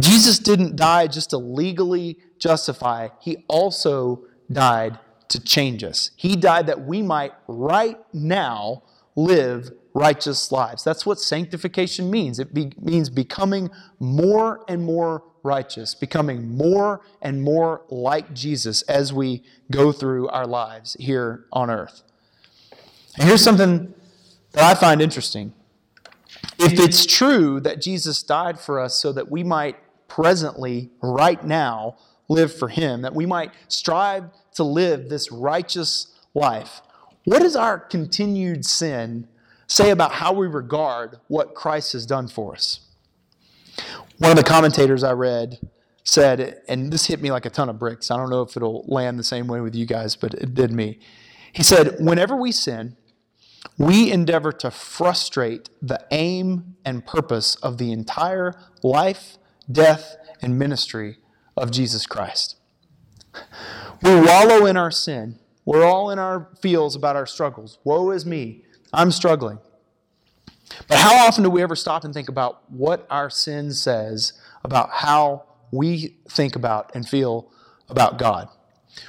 Jesus 0.00 0.40
didn't 0.40 0.74
die 0.74 1.06
just 1.06 1.30
to 1.30 1.38
legally 1.38 2.18
justify, 2.40 3.10
he 3.20 3.44
also 3.46 4.24
died 4.50 4.98
to 5.28 5.38
change 5.38 5.84
us. 5.84 6.10
He 6.16 6.34
died 6.34 6.66
that 6.66 6.84
we 6.84 7.00
might 7.00 7.32
right 7.46 7.96
now 8.12 8.82
live 9.14 9.70
righteous 9.94 10.50
lives. 10.50 10.84
That's 10.84 11.04
what 11.04 11.20
sanctification 11.20 12.10
means. 12.10 12.38
It 12.38 12.54
be, 12.54 12.72
means 12.80 13.10
becoming 13.10 13.70
more 13.98 14.64
and 14.68 14.84
more 14.84 15.22
righteous, 15.42 15.94
becoming 15.94 16.56
more 16.56 17.00
and 17.20 17.42
more 17.42 17.82
like 17.90 18.32
Jesus 18.32 18.82
as 18.82 19.12
we 19.12 19.42
go 19.70 19.92
through 19.92 20.28
our 20.28 20.46
lives 20.46 20.96
here 20.98 21.44
on 21.52 21.70
earth. 21.70 22.02
And 23.18 23.28
here's 23.28 23.42
something 23.42 23.92
that 24.52 24.64
I 24.64 24.78
find 24.78 25.02
interesting. 25.02 25.52
If 26.58 26.78
it's 26.78 27.04
true 27.04 27.60
that 27.60 27.80
Jesus 27.80 28.22
died 28.22 28.58
for 28.58 28.80
us 28.80 28.98
so 28.98 29.12
that 29.12 29.30
we 29.30 29.42
might 29.42 29.76
presently, 30.08 30.90
right 31.02 31.42
now, 31.44 31.96
live 32.28 32.54
for 32.54 32.68
Him, 32.68 33.02
that 33.02 33.14
we 33.14 33.26
might 33.26 33.52
strive 33.68 34.24
to 34.54 34.62
live 34.62 35.08
this 35.08 35.32
righteous 35.32 36.06
life, 36.34 36.80
what 37.24 37.42
is 37.42 37.56
our 37.56 37.78
continued 37.78 38.64
sin 38.64 39.28
say 39.72 39.90
about 39.90 40.12
how 40.12 40.32
we 40.32 40.46
regard 40.46 41.18
what 41.28 41.54
Christ 41.54 41.92
has 41.94 42.06
done 42.06 42.28
for 42.28 42.54
us? 42.54 42.80
One 44.18 44.30
of 44.30 44.36
the 44.36 44.44
commentators 44.44 45.02
I 45.02 45.12
read 45.12 45.58
said, 46.04 46.60
and 46.68 46.92
this 46.92 47.06
hit 47.06 47.20
me 47.20 47.30
like 47.30 47.46
a 47.46 47.50
ton 47.50 47.68
of 47.68 47.78
bricks. 47.78 48.10
I 48.10 48.16
don't 48.16 48.30
know 48.30 48.42
if 48.42 48.56
it'll 48.56 48.84
land 48.86 49.18
the 49.18 49.24
same 49.24 49.46
way 49.46 49.60
with 49.60 49.74
you 49.74 49.86
guys, 49.86 50.16
but 50.16 50.34
it 50.34 50.54
did 50.54 50.72
me. 50.72 50.98
He 51.52 51.62
said, 51.62 51.96
Whenever 51.98 52.36
we 52.36 52.52
sin, 52.52 52.96
we 53.78 54.10
endeavor 54.10 54.52
to 54.52 54.70
frustrate 54.70 55.70
the 55.80 56.04
aim 56.10 56.76
and 56.84 57.06
purpose 57.06 57.54
of 57.56 57.78
the 57.78 57.92
entire 57.92 58.54
life, 58.82 59.38
death, 59.70 60.16
and 60.40 60.58
ministry 60.58 61.18
of 61.56 61.70
Jesus 61.70 62.06
Christ. 62.06 62.56
We 64.02 64.20
wallow 64.20 64.66
in 64.66 64.76
our 64.76 64.90
sin. 64.90 65.38
We're 65.64 65.84
all 65.84 66.10
in 66.10 66.18
our 66.18 66.48
feels 66.60 66.96
about 66.96 67.16
our 67.16 67.26
struggles. 67.26 67.78
Woe 67.84 68.10
is 68.10 68.26
me. 68.26 68.64
I'm 68.92 69.10
struggling. 69.10 69.58
But 70.88 70.98
how 70.98 71.26
often 71.26 71.44
do 71.44 71.50
we 71.50 71.62
ever 71.62 71.76
stop 71.76 72.04
and 72.04 72.12
think 72.12 72.28
about 72.28 72.70
what 72.70 73.06
our 73.10 73.30
sin 73.30 73.72
says 73.72 74.32
about 74.64 74.90
how 74.90 75.44
we 75.70 76.16
think 76.28 76.56
about 76.56 76.94
and 76.94 77.08
feel 77.08 77.50
about 77.88 78.18
God? 78.18 78.48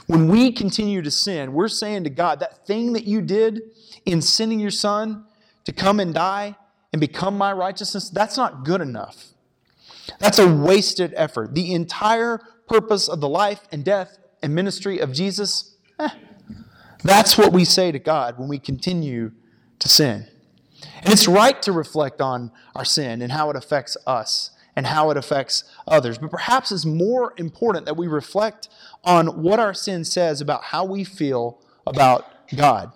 When 0.08 0.30
we 0.30 0.52
continue 0.52 1.02
to 1.02 1.12
sin, 1.12 1.54
we're 1.54 1.68
saying 1.68 2.06
to 2.06 2.10
God, 2.10 2.40
that 2.40 2.66
thing 2.66 2.94
that 2.94 3.06
you 3.06 3.22
did 3.22 3.62
in 4.06 4.22
sending 4.22 4.60
your 4.60 4.72
son 4.72 5.26
to 5.66 5.72
come 5.72 6.00
and 6.00 6.14
die 6.14 6.56
and 6.92 7.00
become 7.00 7.38
my 7.38 7.52
righteousness, 7.52 8.10
that's 8.10 8.38
not 8.38 8.64
good 8.64 8.82
enough. 8.82 9.34
That's 10.20 10.40
a 10.40 10.54
wasted 10.54 11.14
effort. 11.16 11.54
The 11.54 11.74
entire 11.74 12.40
purpose 12.68 13.08
of 13.08 13.20
the 13.20 13.30
life 13.30 13.62
and 13.72 13.84
death 13.84 14.18
and 14.42 14.54
ministry 14.54 15.00
of 15.00 15.12
Jesus, 15.12 15.76
eh, 16.00 16.10
that's 17.04 17.38
what 17.38 17.52
we 17.52 17.66
say 17.66 17.92
to 17.92 18.00
God 18.00 18.38
when 18.38 18.48
we 18.48 18.60
continue 18.60 19.32
to 19.84 19.90
sin. 19.90 20.26
And 21.02 21.12
it's 21.12 21.28
right 21.28 21.62
to 21.62 21.74
reflect 21.74 22.22
on 22.22 22.52
our 22.74 22.86
sin 22.86 23.22
and 23.22 23.34
how 23.34 23.50
it 23.50 23.58
affects 23.58 23.98
us 24.08 24.52
and 24.78 24.88
how 24.88 25.12
it 25.12 25.18
affects 25.18 25.66
others. 25.86 26.18
But 26.18 26.32
perhaps 26.32 26.72
it's 26.72 26.86
more 26.86 27.34
important 27.38 27.86
that 27.86 27.98
we 27.98 28.08
reflect 28.08 28.70
on 29.04 29.44
what 29.44 29.60
our 29.60 29.74
sin 29.74 30.06
says 30.06 30.40
about 30.40 30.64
how 30.64 30.86
we 30.86 31.04
feel 31.04 31.60
about 31.86 32.26
God. 32.56 32.94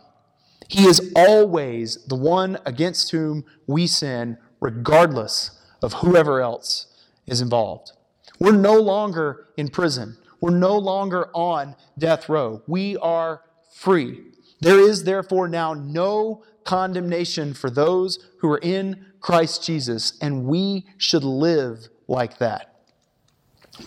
He 0.70 0.86
is 0.86 1.12
always 1.14 2.06
the 2.06 2.16
one 2.16 2.58
against 2.66 3.12
whom 3.12 3.44
we 3.68 3.86
sin, 3.86 4.38
regardless 4.62 5.62
of 5.84 5.94
whoever 5.96 6.42
else 6.42 6.88
is 7.26 7.42
involved. 7.42 7.92
We're 8.40 8.54
no 8.54 8.80
longer 8.80 9.48
in 9.58 9.68
prison. 9.68 10.18
We're 10.40 10.58
no 10.58 10.78
longer 10.78 11.30
on 11.34 11.76
death 12.00 12.30
row. 12.30 12.62
We 12.66 12.96
are 12.98 13.42
free. 13.74 14.22
There 14.62 14.80
is 14.80 15.04
therefore 15.04 15.48
now 15.48 15.74
no 15.74 16.44
condemnation 16.68 17.56
for 17.56 17.72
those 17.72 18.20
who 18.40 18.52
are 18.52 18.60
in 18.60 19.06
Christ 19.22 19.64
Jesus, 19.64 20.18
and 20.22 20.46
we 20.46 20.86
should 20.98 21.24
live 21.24 21.88
like 22.08 22.38
that. 22.38 22.76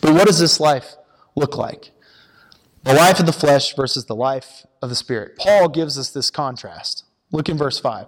But 0.01 0.15
what 0.15 0.27
does 0.27 0.41
this 0.41 0.59
life 0.59 0.97
look 1.37 1.57
like? 1.57 1.91
The 2.83 2.95
life 2.95 3.21
of 3.21 3.27
the 3.27 3.33
flesh 3.33 3.77
versus 3.77 4.07
the 4.07 4.17
life 4.17 4.65
of 4.83 4.89
the 4.89 4.97
Spirit. 4.97 5.37
Paul 5.37 5.69
gives 5.69 5.99
us 5.99 6.11
this 6.11 6.31
contrast. 6.31 7.05
Look 7.31 7.49
in 7.49 7.59
verse 7.59 7.79
5. 7.79 8.07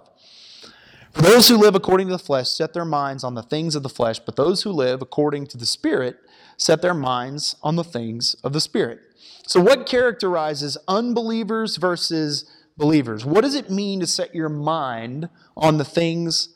For 1.13 1.21
those 1.21 1.47
who 1.47 1.57
live 1.57 1.75
according 1.75 2.07
to 2.07 2.13
the 2.13 2.19
flesh 2.19 2.49
set 2.49 2.73
their 2.73 2.85
minds 2.85 3.23
on 3.23 3.35
the 3.35 3.43
things 3.43 3.75
of 3.75 3.83
the 3.83 3.89
flesh, 3.89 4.17
but 4.17 4.35
those 4.35 4.63
who 4.63 4.71
live 4.71 5.01
according 5.01 5.45
to 5.47 5.57
the 5.57 5.67
Spirit 5.67 6.17
set 6.57 6.81
their 6.81 6.95
minds 6.95 7.55
on 7.61 7.75
the 7.75 7.83
things 7.83 8.35
of 8.43 8.53
the 8.53 8.61
Spirit. 8.61 8.99
So, 9.45 9.61
what 9.61 9.85
characterizes 9.85 10.77
unbelievers 10.87 11.77
versus 11.77 12.45
believers? 12.77 13.25
What 13.25 13.41
does 13.41 13.55
it 13.55 13.69
mean 13.69 13.99
to 13.99 14.07
set 14.07 14.33
your 14.33 14.49
mind 14.49 15.29
on 15.55 15.77
the 15.77 15.85
things 15.85 16.49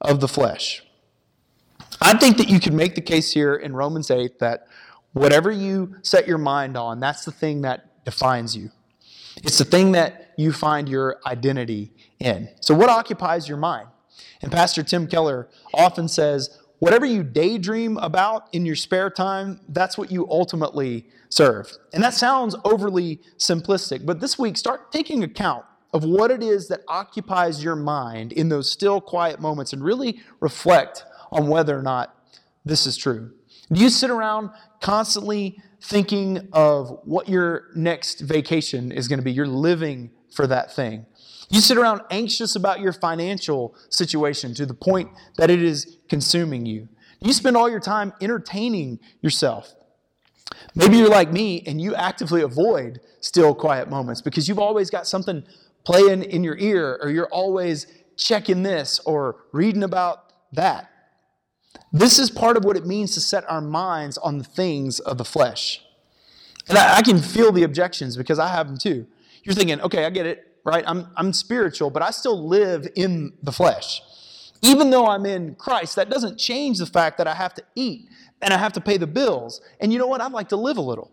of 0.00 0.20
the 0.20 0.28
flesh? 0.28 0.82
I 2.00 2.16
think 2.16 2.36
that 2.38 2.48
you 2.48 2.60
could 2.60 2.72
make 2.72 2.94
the 2.94 3.00
case 3.00 3.32
here 3.32 3.54
in 3.54 3.74
Romans 3.74 4.10
8 4.10 4.38
that 4.38 4.66
whatever 5.12 5.50
you 5.50 5.96
set 6.02 6.26
your 6.26 6.38
mind 6.38 6.76
on, 6.76 7.00
that's 7.00 7.24
the 7.24 7.32
thing 7.32 7.62
that 7.62 8.04
defines 8.04 8.56
you. 8.56 8.70
It's 9.36 9.58
the 9.58 9.64
thing 9.64 9.92
that 9.92 10.32
you 10.36 10.52
find 10.52 10.88
your 10.88 11.18
identity 11.26 11.92
in. 12.18 12.48
So, 12.60 12.74
what 12.74 12.88
occupies 12.88 13.48
your 13.48 13.58
mind? 13.58 13.88
And 14.42 14.50
Pastor 14.50 14.82
Tim 14.82 15.06
Keller 15.06 15.48
often 15.72 16.08
says, 16.08 16.58
whatever 16.82 17.06
you 17.06 17.22
daydream 17.22 17.96
about 17.98 18.48
in 18.52 18.66
your 18.66 18.74
spare 18.74 19.08
time, 19.08 19.60
that's 19.68 19.96
what 19.96 20.10
you 20.10 20.28
ultimately 20.28 21.06
serve. 21.28 21.70
And 21.92 22.02
that 22.02 22.12
sounds 22.12 22.56
overly 22.64 23.20
simplistic, 23.38 24.04
but 24.04 24.18
this 24.18 24.36
week, 24.36 24.56
start 24.56 24.90
taking 24.90 25.22
account 25.22 25.64
of 25.92 26.02
what 26.02 26.32
it 26.32 26.42
is 26.42 26.66
that 26.66 26.80
occupies 26.88 27.62
your 27.62 27.76
mind 27.76 28.32
in 28.32 28.48
those 28.48 28.68
still, 28.68 29.00
quiet 29.00 29.38
moments 29.40 29.72
and 29.72 29.84
really 29.84 30.22
reflect 30.40 31.04
on 31.30 31.46
whether 31.46 31.78
or 31.78 31.82
not 31.82 32.16
this 32.64 32.84
is 32.84 32.96
true. 32.96 33.30
Do 33.70 33.80
you 33.80 33.88
sit 33.88 34.10
around 34.10 34.50
constantly 34.80 35.62
thinking 35.80 36.48
of 36.52 36.98
what 37.04 37.28
your 37.28 37.68
next 37.76 38.22
vacation 38.22 38.90
is 38.90 39.06
going 39.06 39.20
to 39.20 39.24
be? 39.24 39.30
You're 39.30 39.46
living 39.46 40.10
for 40.32 40.48
that 40.48 40.74
thing. 40.74 41.06
You 41.52 41.60
sit 41.60 41.76
around 41.76 42.00
anxious 42.10 42.56
about 42.56 42.80
your 42.80 42.94
financial 42.94 43.74
situation 43.90 44.54
to 44.54 44.64
the 44.64 44.72
point 44.72 45.10
that 45.36 45.50
it 45.50 45.62
is 45.62 45.98
consuming 46.08 46.64
you. 46.64 46.88
You 47.20 47.34
spend 47.34 47.58
all 47.58 47.68
your 47.68 47.78
time 47.78 48.14
entertaining 48.22 48.98
yourself. 49.20 49.74
Maybe 50.74 50.96
you're 50.96 51.10
like 51.10 51.30
me 51.30 51.62
and 51.66 51.78
you 51.78 51.94
actively 51.94 52.40
avoid 52.40 53.00
still 53.20 53.54
quiet 53.54 53.90
moments 53.90 54.22
because 54.22 54.48
you've 54.48 54.58
always 54.58 54.88
got 54.88 55.06
something 55.06 55.44
playing 55.84 56.22
in 56.22 56.42
your 56.42 56.56
ear 56.56 56.98
or 57.02 57.10
you're 57.10 57.28
always 57.28 57.86
checking 58.16 58.62
this 58.62 58.98
or 59.00 59.44
reading 59.52 59.82
about 59.82 60.32
that. 60.52 60.90
This 61.92 62.18
is 62.18 62.30
part 62.30 62.56
of 62.56 62.64
what 62.64 62.78
it 62.78 62.86
means 62.86 63.12
to 63.12 63.20
set 63.20 63.48
our 63.50 63.60
minds 63.60 64.16
on 64.16 64.38
the 64.38 64.44
things 64.44 65.00
of 65.00 65.18
the 65.18 65.24
flesh. 65.24 65.82
And 66.66 66.78
I, 66.78 66.96
I 66.96 67.02
can 67.02 67.18
feel 67.18 67.52
the 67.52 67.62
objections 67.62 68.16
because 68.16 68.38
I 68.38 68.48
have 68.48 68.68
them 68.68 68.78
too. 68.78 69.06
You're 69.44 69.54
thinking, 69.54 69.82
okay, 69.82 70.06
I 70.06 70.10
get 70.10 70.24
it 70.24 70.48
right? 70.64 70.84
I'm, 70.86 71.08
I'm 71.16 71.32
spiritual, 71.32 71.90
but 71.90 72.02
I 72.02 72.10
still 72.10 72.46
live 72.46 72.86
in 72.94 73.32
the 73.42 73.52
flesh. 73.52 74.02
Even 74.62 74.90
though 74.90 75.06
I'm 75.06 75.26
in 75.26 75.56
Christ, 75.56 75.96
that 75.96 76.08
doesn't 76.08 76.38
change 76.38 76.78
the 76.78 76.86
fact 76.86 77.18
that 77.18 77.26
I 77.26 77.34
have 77.34 77.54
to 77.54 77.64
eat 77.74 78.08
and 78.40 78.54
I 78.54 78.58
have 78.58 78.72
to 78.74 78.80
pay 78.80 78.96
the 78.96 79.06
bills. 79.06 79.60
And 79.80 79.92
you 79.92 79.98
know 79.98 80.06
what? 80.06 80.20
I'd 80.20 80.32
like 80.32 80.48
to 80.50 80.56
live 80.56 80.76
a 80.76 80.82
little. 80.82 81.10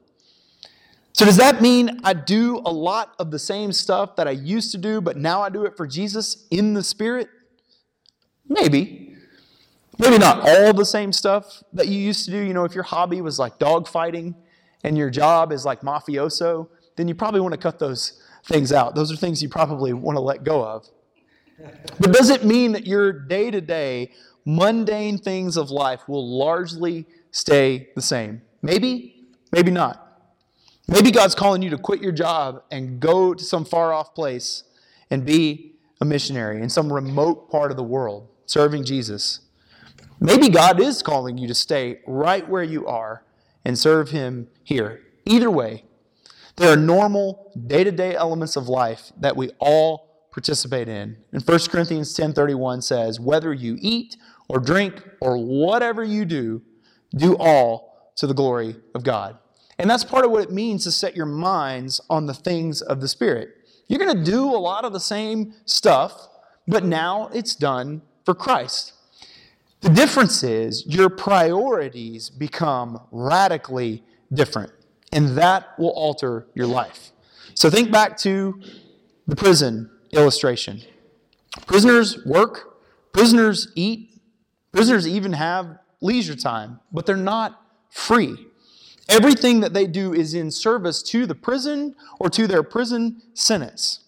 So, 1.13 1.25
does 1.25 1.37
that 1.37 1.61
mean 1.61 1.99
I 2.03 2.13
do 2.13 2.61
a 2.65 2.71
lot 2.71 3.15
of 3.19 3.31
the 3.31 3.39
same 3.39 3.71
stuff 3.71 4.15
that 4.15 4.27
I 4.27 4.31
used 4.31 4.71
to 4.71 4.77
do, 4.77 5.01
but 5.01 5.17
now 5.17 5.41
I 5.41 5.49
do 5.49 5.65
it 5.65 5.75
for 5.75 5.87
Jesus 5.87 6.47
in 6.51 6.75
the 6.75 6.83
Spirit? 6.83 7.27
Maybe. 8.47 9.15
Maybe 9.97 10.17
not 10.17 10.47
all 10.47 10.71
the 10.71 10.85
same 10.85 11.11
stuff 11.11 11.61
that 11.73 11.87
you 11.87 11.99
used 11.99 12.25
to 12.25 12.31
do. 12.31 12.37
You 12.37 12.53
know, 12.53 12.63
if 12.63 12.73
your 12.73 12.85
hobby 12.85 13.21
was 13.21 13.37
like 13.37 13.59
dog 13.59 13.87
fighting 13.87 14.33
and 14.83 14.97
your 14.97 15.09
job 15.09 15.51
is 15.51 15.65
like 15.65 15.81
mafioso, 15.81 16.69
then 16.95 17.07
you 17.07 17.15
probably 17.15 17.41
want 17.41 17.53
to 17.53 17.59
cut 17.59 17.79
those 17.79 18.21
things 18.49 18.73
out. 18.73 18.95
Those 18.95 19.11
are 19.11 19.15
things 19.15 19.41
you 19.41 19.47
probably 19.47 19.93
want 19.93 20.17
to 20.17 20.21
let 20.21 20.43
go 20.43 20.63
of. 20.65 20.89
But 21.99 22.11
does 22.11 22.29
it 22.29 22.43
mean 22.43 22.73
that 22.73 22.85
your 22.85 23.13
day 23.13 23.51
to 23.51 23.61
day, 23.61 24.11
mundane 24.45 25.17
things 25.17 25.55
of 25.57 25.69
life 25.69 26.01
will 26.07 26.37
largely 26.37 27.05
stay 27.31 27.89
the 27.95 28.01
same? 28.01 28.41
Maybe, 28.61 29.27
maybe 29.51 29.71
not. 29.71 30.05
Maybe 30.87 31.11
God's 31.11 31.35
calling 31.35 31.61
you 31.61 31.69
to 31.69 31.77
quit 31.77 32.01
your 32.01 32.11
job 32.11 32.63
and 32.71 32.99
go 32.99 33.33
to 33.33 33.43
some 33.43 33.63
far 33.63 33.93
off 33.93 34.15
place 34.15 34.63
and 35.11 35.25
be 35.25 35.75
a 36.01 36.05
missionary 36.05 36.61
in 36.61 36.69
some 36.69 36.91
remote 36.91 37.51
part 37.51 37.71
of 37.71 37.77
the 37.77 37.83
world 37.83 38.27
serving 38.45 38.83
Jesus. 38.83 39.41
Maybe 40.19 40.49
God 40.49 40.79
is 40.79 41.03
calling 41.03 41.37
you 41.37 41.47
to 41.47 41.53
stay 41.53 41.99
right 42.07 42.47
where 42.49 42.63
you 42.63 42.87
are 42.87 43.23
and 43.63 43.77
serve 43.77 44.09
Him 44.09 44.47
here. 44.63 45.01
Either 45.25 45.51
way, 45.51 45.83
there 46.59 46.73
are 46.73 46.75
normal 46.75 47.53
day-to-day 47.67 48.15
elements 48.15 48.57
of 48.57 48.67
life 48.67 49.13
that 49.17 49.37
we 49.37 49.49
all 49.59 50.27
participate 50.33 50.89
in. 50.89 51.15
And 51.31 51.41
1 51.41 51.69
Corinthians 51.69 52.13
10:31 52.13 52.81
says, 52.81 53.17
"Whether 53.17 53.53
you 53.53 53.77
eat 53.79 54.17
or 54.49 54.59
drink 54.59 55.01
or 55.21 55.37
whatever 55.37 56.03
you 56.03 56.25
do, 56.25 56.61
do 57.15 57.37
all 57.37 58.11
to 58.17 58.27
the 58.27 58.33
glory 58.33 58.75
of 58.93 59.03
God." 59.03 59.37
And 59.77 59.89
that's 59.89 60.03
part 60.03 60.25
of 60.25 60.31
what 60.31 60.43
it 60.43 60.51
means 60.51 60.83
to 60.83 60.91
set 60.91 61.15
your 61.15 61.25
minds 61.25 62.01
on 62.09 62.25
the 62.25 62.33
things 62.33 62.81
of 62.81 62.99
the 62.99 63.07
Spirit. 63.07 63.49
You're 63.87 63.99
going 63.99 64.17
to 64.17 64.31
do 64.31 64.43
a 64.53 64.59
lot 64.59 64.83
of 64.83 64.91
the 64.91 64.99
same 64.99 65.53
stuff, 65.63 66.27
but 66.67 66.83
now 66.83 67.29
it's 67.33 67.55
done 67.55 68.01
for 68.25 68.35
Christ. 68.35 68.91
The 69.79 69.89
difference 69.89 70.43
is 70.43 70.85
your 70.85 71.09
priorities 71.09 72.29
become 72.29 72.99
radically 73.11 74.03
different 74.33 74.73
and 75.11 75.37
that 75.37 75.77
will 75.77 75.89
alter 75.89 76.47
your 76.53 76.67
life. 76.67 77.11
So 77.53 77.69
think 77.69 77.91
back 77.91 78.17
to 78.19 78.61
the 79.27 79.35
prison 79.35 79.89
illustration. 80.11 80.81
Prisoners 81.65 82.23
work, 82.25 82.77
prisoners 83.11 83.71
eat, 83.75 84.21
prisoners 84.71 85.07
even 85.07 85.33
have 85.33 85.79
leisure 86.01 86.35
time, 86.35 86.79
but 86.91 87.05
they're 87.05 87.17
not 87.17 87.61
free. 87.89 88.35
Everything 89.07 89.59
that 89.61 89.73
they 89.73 89.87
do 89.87 90.13
is 90.13 90.33
in 90.33 90.51
service 90.51 91.01
to 91.03 91.25
the 91.25 91.35
prison 91.35 91.95
or 92.19 92.29
to 92.29 92.47
their 92.47 92.61
prison 92.61 93.21
sentence. 93.33 94.01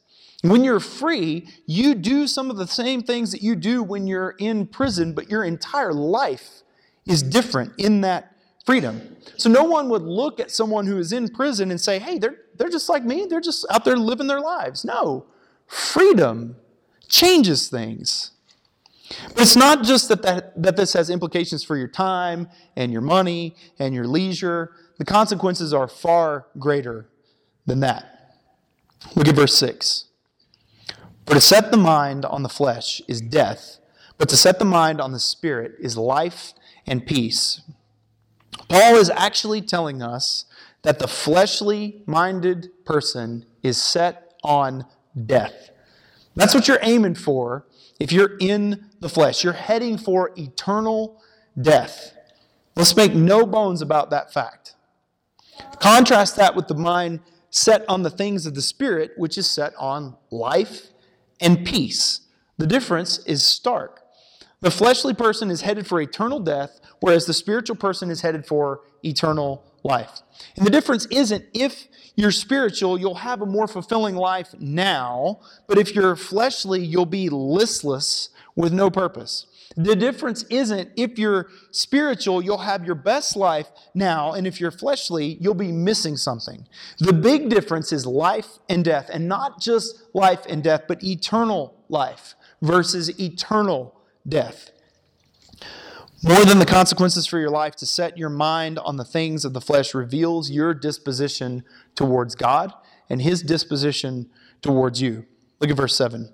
When 0.44 0.64
you're 0.64 0.80
free, 0.80 1.48
you 1.66 1.96
do 1.96 2.28
some 2.28 2.50
of 2.50 2.58
the 2.58 2.68
same 2.68 3.02
things 3.02 3.32
that 3.32 3.44
you 3.44 3.56
do 3.56 3.84
when 3.84 4.08
you're 4.08 4.36
in 4.40 4.68
prison, 4.68 5.14
but 5.14 5.30
your 5.30 5.44
entire 5.44 5.94
life 5.94 6.62
is 7.06 7.22
different 7.24 7.74
in 7.78 8.02
that 8.02 8.31
freedom. 8.66 9.18
So 9.38 9.50
no 9.50 9.64
one 9.64 9.90
would 9.90 10.04
look 10.04 10.40
at 10.40 10.52
someone 10.52 10.86
who 10.86 10.98
is 10.98 11.12
in 11.12 11.30
prison 11.30 11.72
and 11.72 11.80
say, 11.80 12.00
hey, 12.00 12.18
they're, 12.18 12.38
they're 12.58 12.70
just 12.70 12.90
like 12.90 13.04
me. 13.04 13.26
They're 13.30 13.42
just 13.42 13.66
out 13.70 13.86
there 13.86 13.98
living 13.98 14.28
their 14.28 14.40
lives. 14.40 14.86
No. 14.86 15.26
Freedom 15.68 16.56
changes 17.08 17.70
things. 17.70 18.32
But 19.34 19.42
it's 19.42 19.56
not 19.56 19.84
just 19.84 20.10
that, 20.10 20.22
that, 20.22 20.62
that 20.62 20.78
this 20.78 20.94
has 20.94 21.10
implications 21.10 21.64
for 21.64 21.76
your 21.76 21.88
time 21.88 22.50
and 22.76 22.92
your 22.92 23.02
money 23.02 23.56
and 23.80 23.94
your 23.94 24.08
leisure. 24.08 24.72
The 24.98 25.06
consequences 25.06 25.74
are 25.74 25.88
far 25.88 26.48
greater 26.58 27.10
than 27.66 27.82
that. 27.82 28.38
Look 29.16 29.28
at 29.28 29.36
verse 29.36 29.56
6. 29.58 30.06
For 31.26 31.34
to 31.34 31.42
set 31.42 31.72
the 31.72 31.78
mind 31.78 32.26
on 32.26 32.44
the 32.44 32.50
flesh 32.50 33.02
is 33.08 33.22
death, 33.22 33.80
but 34.18 34.30
to 34.30 34.38
set 34.38 34.60
the 34.60 34.66
mind 34.66 35.02
on 35.02 35.12
the 35.12 35.20
spirit 35.20 35.74
is 35.80 35.98
life 35.98 36.54
and 36.86 37.06
peace. 37.06 37.62
Paul 38.68 38.96
is 38.96 39.10
actually 39.10 39.62
telling 39.62 40.02
us 40.02 40.46
that 40.84 41.00
the 41.00 41.08
fleshly 41.08 42.04
minded 42.06 42.72
person 42.86 43.46
is 43.62 43.82
set 43.82 44.34
on 44.44 44.86
death. 45.26 45.70
That's 46.36 46.56
what 46.56 46.68
you're 46.68 46.80
aiming 46.82 47.16
for 47.16 47.66
if 48.00 48.12
you're 48.12 48.38
in 48.40 48.86
the 49.00 49.10
flesh. 49.10 49.44
You're 49.44 49.54
heading 49.54 49.98
for 49.98 50.32
eternal 50.38 51.22
death. 51.60 52.14
Let's 52.76 52.96
make 52.96 53.14
no 53.14 53.46
bones 53.46 53.82
about 53.82 54.10
that 54.12 54.34
fact. 54.34 54.76
Contrast 55.80 56.36
that 56.38 56.56
with 56.56 56.68
the 56.68 56.76
mind 56.76 57.20
set 57.50 57.84
on 57.90 58.04
the 58.04 58.10
things 58.10 58.46
of 58.46 58.56
the 58.56 58.62
Spirit, 58.62 59.12
which 59.18 59.38
is 59.38 59.50
set 59.50 59.74
on 59.78 60.16
life 60.32 60.88
and 61.42 61.66
peace. 61.66 62.22
The 62.58 62.68
difference 62.68 63.20
is 63.26 63.44
stark. 63.44 64.01
The 64.62 64.72
fleshly 64.72 65.16
person 65.16 65.50
is 65.50 65.62
headed 65.62 65.88
for 65.88 66.00
eternal 66.00 66.40
death, 66.40 66.80
whereas 67.00 67.26
the 67.26 67.34
spiritual 67.34 67.76
person 67.76 68.12
is 68.12 68.22
headed 68.22 68.46
for 68.46 68.82
eternal 69.04 69.64
life. 69.84 70.22
And 70.56 70.66
the 70.66 70.72
difference 70.72 71.08
isn't 71.08 71.46
if 71.54 71.88
you're 72.16 72.32
spiritual, 72.32 73.00
you'll 73.00 73.16
have 73.16 73.42
a 73.42 73.48
more 73.48 73.68
fulfilling 73.68 74.16
life 74.16 74.54
now, 74.60 75.40
but 75.68 75.80
if 75.80 75.96
you're 75.96 76.16
fleshly, 76.16 76.80
you'll 76.84 77.08
be 77.08 77.30
listless 77.30 78.30
with 78.56 78.72
no 78.72 78.92
purpose. 78.92 79.48
The 79.76 79.96
difference 79.96 80.44
isn't 80.44 80.92
if 80.96 81.18
you're 81.18 81.48
spiritual, 81.72 82.44
you'll 82.44 82.60
have 82.60 82.86
your 82.86 82.96
best 82.96 83.36
life 83.36 83.72
now, 83.96 84.34
and 84.34 84.46
if 84.46 84.60
you're 84.60 84.70
fleshly, 84.70 85.38
you'll 85.40 85.56
be 85.56 85.72
missing 85.72 86.18
something. 86.18 86.68
The 87.00 87.14
big 87.14 87.50
difference 87.50 87.92
is 87.92 88.06
life 88.06 88.60
and 88.70 88.86
death, 88.86 89.10
and 89.12 89.28
not 89.28 89.60
just 89.60 90.04
life 90.14 90.42
and 90.48 90.62
death, 90.62 90.84
but 90.88 91.04
eternal 91.04 91.74
life 91.90 92.36
versus 92.62 93.20
eternal 93.20 93.96
death. 94.28 94.72
More 96.24 96.46
than 96.46 96.60
the 96.60 96.66
consequences 96.66 97.26
for 97.26 97.40
your 97.40 97.50
life, 97.50 97.76
to 97.78 97.86
set 97.86 98.18
your 98.18 98.30
mind 98.30 98.78
on 98.78 98.98
the 98.98 99.04
things 99.04 99.44
of 99.44 99.54
the 99.54 99.62
flesh 99.62 99.96
reveals 99.96 100.52
your 100.52 100.74
disposition 100.74 101.64
towards 101.96 102.36
God 102.36 102.74
and 103.10 103.22
his 103.22 103.42
disposition 103.42 104.30
towards 104.62 105.02
you. 105.02 105.26
Look 105.60 105.72
at 105.72 105.78
verse 105.78 105.96
7. 105.96 106.32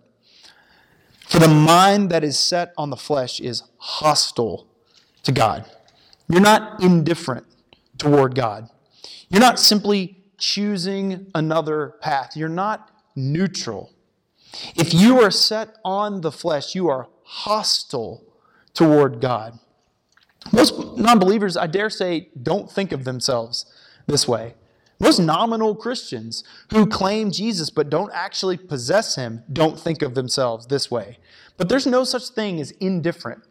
For 1.22 1.40
the 1.40 1.48
mind 1.48 2.10
that 2.10 2.24
is 2.24 2.38
set 2.38 2.74
on 2.78 2.90
the 2.90 2.98
flesh 2.98 3.40
is 3.40 3.64
hostile 3.78 4.68
to 5.24 5.32
God. 5.32 5.66
You're 6.30 6.42
not 6.42 6.82
indifferent 6.82 7.46
toward 7.98 8.36
God. 8.36 8.70
You're 9.30 9.42
not 9.42 9.60
simply 9.60 10.24
choosing 10.38 11.32
another 11.34 11.96
path. 12.02 12.36
You're 12.36 12.50
not 12.50 12.92
neutral. 13.16 13.94
If 14.76 14.94
you 14.94 15.20
are 15.22 15.32
set 15.32 15.76
on 15.84 16.22
the 16.22 16.32
flesh, 16.32 16.76
you 16.76 16.88
are 16.90 17.08
hostile 17.28 18.24
toward 18.74 19.20
God. 19.20 19.60
Most 20.54 20.98
non 20.98 21.20
believers, 21.20 21.58
I 21.58 21.68
dare 21.68 21.90
say, 21.90 22.30
don't 22.42 22.72
think 22.72 22.94
of 22.94 23.04
themselves 23.04 23.66
this 24.08 24.28
way. 24.28 24.56
Most 25.00 25.20
nominal 25.20 25.76
Christians 25.76 26.44
who 26.72 26.88
claim 26.88 27.32
Jesus 27.32 27.70
but 27.70 27.90
don't 27.90 28.12
actually 28.14 28.58
possess 28.58 29.16
him 29.16 29.44
don't 29.52 29.80
think 29.80 30.02
of 30.02 30.16
themselves 30.16 30.68
this 30.68 30.90
way. 30.90 31.20
But 31.58 31.70
there's 31.70 31.86
no 31.86 32.04
such 32.04 32.30
thing 32.30 32.60
as 32.60 32.72
indifferent 32.72 33.44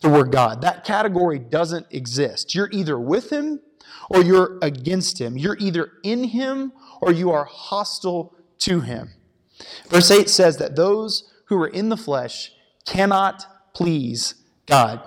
toward 0.00 0.32
God. 0.32 0.62
That 0.62 0.84
category 0.84 1.38
doesn't 1.38 1.86
exist. 1.90 2.54
You're 2.54 2.70
either 2.72 2.98
with 2.98 3.30
him 3.30 3.60
or 4.08 4.22
you're 4.22 4.58
against 4.62 5.20
him. 5.20 5.36
You're 5.36 5.58
either 5.60 5.92
in 6.02 6.24
him 6.24 6.72
or 7.00 7.12
you 7.12 7.30
are 7.30 7.44
hostile 7.44 8.34
to 8.60 8.80
him. 8.80 9.10
Verse 9.88 10.10
8 10.10 10.28
says 10.28 10.56
that 10.56 10.74
those 10.74 11.30
who 11.46 11.60
are 11.62 11.68
in 11.68 11.90
the 11.90 11.96
flesh 11.96 12.52
cannot 12.86 13.74
please 13.74 14.34
God. 14.66 15.00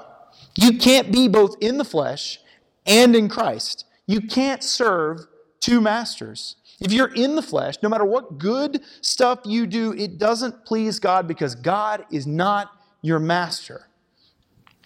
You 0.56 0.78
can't 0.78 1.12
be 1.12 1.28
both 1.28 1.56
in 1.62 1.78
the 1.78 1.86
flesh 1.86 2.40
and 2.86 3.16
in 3.16 3.30
Christ. 3.30 3.86
You 4.06 4.22
can't 4.22 4.64
serve 4.64 5.26
two 5.60 5.82
masters. 5.82 6.58
If 6.80 6.92
you're 6.92 7.14
in 7.14 7.36
the 7.36 7.42
flesh, 7.42 7.76
no 7.82 7.90
matter 7.90 8.06
what 8.06 8.38
good 8.38 8.82
stuff 9.02 9.40
you 9.46 9.66
do, 9.66 9.94
it 9.94 10.18
doesn't 10.18 10.66
please 10.66 11.00
God 11.00 11.28
because 11.28 11.56
God 11.56 12.06
is 12.12 12.28
not 12.28 12.72
your 13.02 13.20
master. 13.20 13.88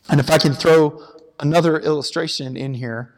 And 0.09 0.19
if 0.19 0.29
I 0.29 0.37
can 0.37 0.53
throw 0.53 1.01
another 1.39 1.79
illustration 1.79 2.55
in 2.55 2.75
here, 2.75 3.13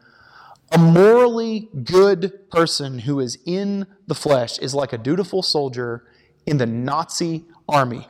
a 0.72 0.78
morally 0.78 1.68
good 1.84 2.48
person 2.50 3.00
who 3.00 3.20
is 3.20 3.38
in 3.44 3.86
the 4.06 4.14
flesh 4.14 4.58
is 4.58 4.74
like 4.74 4.92
a 4.92 4.98
dutiful 4.98 5.42
soldier 5.42 6.04
in 6.46 6.58
the 6.58 6.66
Nazi 6.66 7.44
army. 7.68 8.08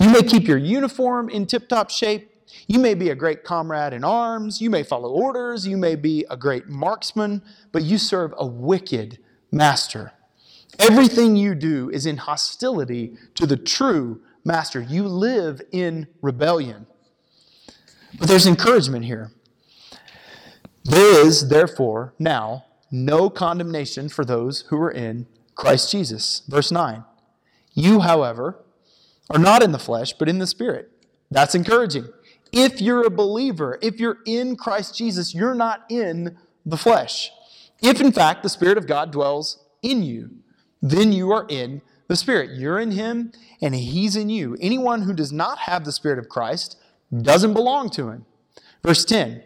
You 0.00 0.10
may 0.10 0.22
keep 0.22 0.46
your 0.46 0.58
uniform 0.58 1.28
in 1.28 1.46
tip 1.46 1.68
top 1.68 1.90
shape, 1.90 2.30
you 2.66 2.78
may 2.78 2.94
be 2.94 3.10
a 3.10 3.14
great 3.14 3.44
comrade 3.44 3.92
in 3.92 4.04
arms, 4.04 4.60
you 4.60 4.70
may 4.70 4.82
follow 4.82 5.10
orders, 5.10 5.66
you 5.66 5.76
may 5.76 5.96
be 5.96 6.24
a 6.30 6.36
great 6.36 6.68
marksman, 6.68 7.42
but 7.72 7.82
you 7.82 7.98
serve 7.98 8.32
a 8.36 8.46
wicked 8.46 9.18
master. 9.50 10.12
Everything 10.78 11.36
you 11.36 11.54
do 11.54 11.90
is 11.90 12.06
in 12.06 12.18
hostility 12.18 13.16
to 13.34 13.46
the 13.46 13.56
true 13.56 14.20
master. 14.44 14.80
You 14.80 15.08
live 15.08 15.60
in 15.72 16.06
rebellion. 16.22 16.86
But 18.18 18.28
there's 18.28 18.46
encouragement 18.46 19.04
here. 19.04 19.32
There 20.84 21.26
is, 21.26 21.48
therefore, 21.48 22.14
now 22.18 22.64
no 22.90 23.28
condemnation 23.28 24.08
for 24.08 24.24
those 24.24 24.62
who 24.68 24.80
are 24.80 24.90
in 24.90 25.26
Christ 25.54 25.90
Jesus. 25.90 26.42
Verse 26.48 26.70
9. 26.70 27.04
You, 27.74 28.00
however, 28.00 28.64
are 29.30 29.38
not 29.38 29.62
in 29.62 29.72
the 29.72 29.78
flesh, 29.78 30.12
but 30.12 30.28
in 30.28 30.38
the 30.38 30.46
Spirit. 30.46 30.90
That's 31.30 31.54
encouraging. 31.54 32.08
If 32.52 32.80
you're 32.80 33.06
a 33.06 33.10
believer, 33.10 33.78
if 33.82 34.00
you're 34.00 34.18
in 34.24 34.56
Christ 34.56 34.96
Jesus, 34.96 35.34
you're 35.34 35.54
not 35.54 35.84
in 35.90 36.38
the 36.64 36.76
flesh. 36.76 37.30
If, 37.82 38.00
in 38.00 38.12
fact, 38.12 38.42
the 38.42 38.48
Spirit 38.48 38.78
of 38.78 38.86
God 38.86 39.10
dwells 39.10 39.64
in 39.82 40.02
you, 40.02 40.30
then 40.80 41.12
you 41.12 41.30
are 41.30 41.46
in 41.48 41.82
the 42.08 42.16
Spirit. 42.16 42.58
You're 42.58 42.78
in 42.78 42.92
Him, 42.92 43.32
and 43.60 43.74
He's 43.74 44.16
in 44.16 44.30
you. 44.30 44.56
Anyone 44.60 45.02
who 45.02 45.12
does 45.12 45.32
not 45.32 45.58
have 45.58 45.84
the 45.84 45.92
Spirit 45.92 46.18
of 46.18 46.28
Christ 46.28 46.76
doesn't 47.22 47.54
belong 47.54 47.90
to 47.90 48.08
Him. 48.08 48.26
Verse 48.82 49.04
10 49.04 49.42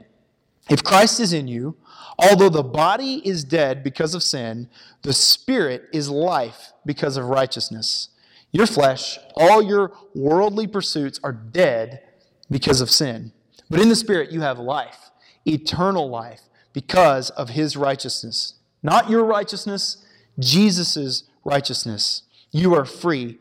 If 0.71 0.85
Christ 0.85 1.21
is 1.21 1.33
in 1.33 1.49
you, 1.49 1.77
although 2.19 2.49
the 2.49 2.63
body 2.63 3.27
is 3.27 3.45
dead 3.45 3.83
because 3.83 4.15
of 4.15 4.23
sin, 4.23 4.69
the 5.03 5.13
Spirit 5.13 5.89
is 5.93 6.09
life 6.09 6.73
because 6.87 7.17
of 7.17 7.27
righteousness. 7.27 8.09
Your 8.53 8.67
flesh, 8.67 9.19
all 9.35 9.63
your 9.63 9.93
worldly 10.15 10.67
pursuits 10.67 11.19
are 11.25 11.33
dead 11.33 12.03
because 12.51 12.81
of 12.81 12.91
sin. 12.91 13.33
But 13.71 13.81
in 13.81 13.89
the 13.89 13.97
Spirit, 13.97 14.31
you 14.31 14.43
have 14.43 14.59
life, 14.59 15.11
eternal 15.47 16.09
life, 16.09 16.43
because 16.75 17.31
of 17.31 17.51
His 17.51 17.77
righteousness. 17.77 18.55
Not 18.83 19.09
your 19.09 19.25
righteousness, 19.25 20.05
Jesus' 20.39 21.25
righteousness. 21.45 22.23
You 22.51 22.75
are 22.75 22.85
free 22.85 23.39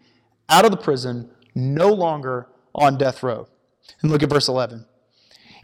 out 0.48 0.66
of 0.66 0.72
the 0.72 0.78
prison, 0.78 1.30
no 1.54 1.92
longer 1.92 2.48
on 2.74 2.98
death 2.98 3.22
row. 3.22 3.48
And 4.02 4.12
look 4.12 4.24
at 4.24 4.30
verse 4.30 4.48
11. 4.48 4.86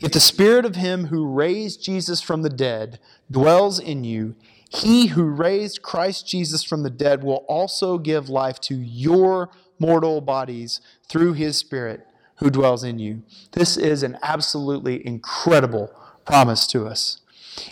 If 0.02 0.12
the 0.12 0.20
Spirit 0.20 0.66
of 0.66 0.76
Him 0.76 1.06
who 1.06 1.26
raised 1.26 1.84
Jesus 1.84 2.22
from 2.22 2.42
the 2.42 2.50
dead 2.50 3.00
dwells 3.32 3.80
in 3.80 4.04
you, 4.04 4.36
he 4.70 5.08
who 5.08 5.24
raised 5.24 5.82
Christ 5.82 6.28
Jesus 6.28 6.64
from 6.64 6.84
the 6.84 6.90
dead 6.90 7.24
will 7.24 7.46
also 7.48 7.98
give 7.98 8.30
life 8.30 8.60
to 8.62 8.76
your 8.76 9.50
mortal 9.80 10.22
bodies 10.22 10.82
through 11.08 11.34
his 11.34 11.58
Spirit 11.58 12.06
who 12.38 12.50
dwells 12.50 12.84
in 12.84 13.00
you. 13.00 13.24
This 13.54 13.78
is 13.78 14.04
an 14.04 14.18
absolutely 14.22 15.06
incredible 15.06 15.92
promise 16.26 16.68
to 16.68 16.86
us. 16.86 17.22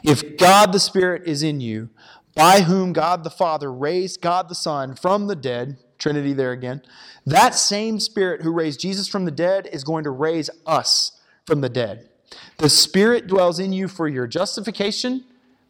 If 0.03 0.37
God 0.37 0.71
the 0.71 0.79
Spirit 0.79 1.23
is 1.25 1.43
in 1.43 1.61
you, 1.61 1.89
by 2.33 2.61
whom 2.61 2.91
God 2.91 3.23
the 3.23 3.29
Father 3.29 3.71
raised 3.71 4.21
God 4.21 4.49
the 4.49 4.55
Son 4.55 4.95
from 4.95 5.27
the 5.27 5.35
dead, 5.35 5.77
Trinity 5.97 6.33
there 6.33 6.51
again, 6.51 6.81
that 7.25 7.55
same 7.55 7.99
Spirit 7.99 8.41
who 8.41 8.51
raised 8.51 8.79
Jesus 8.79 9.07
from 9.07 9.25
the 9.25 9.31
dead 9.31 9.69
is 9.71 9.83
going 9.83 10.03
to 10.03 10.11
raise 10.11 10.49
us 10.65 11.13
from 11.45 11.61
the 11.61 11.69
dead. 11.69 12.09
The 12.57 12.69
Spirit 12.69 13.27
dwells 13.27 13.59
in 13.59 13.71
you 13.71 13.87
for 13.87 14.07
your 14.07 14.27
justification 14.27 15.25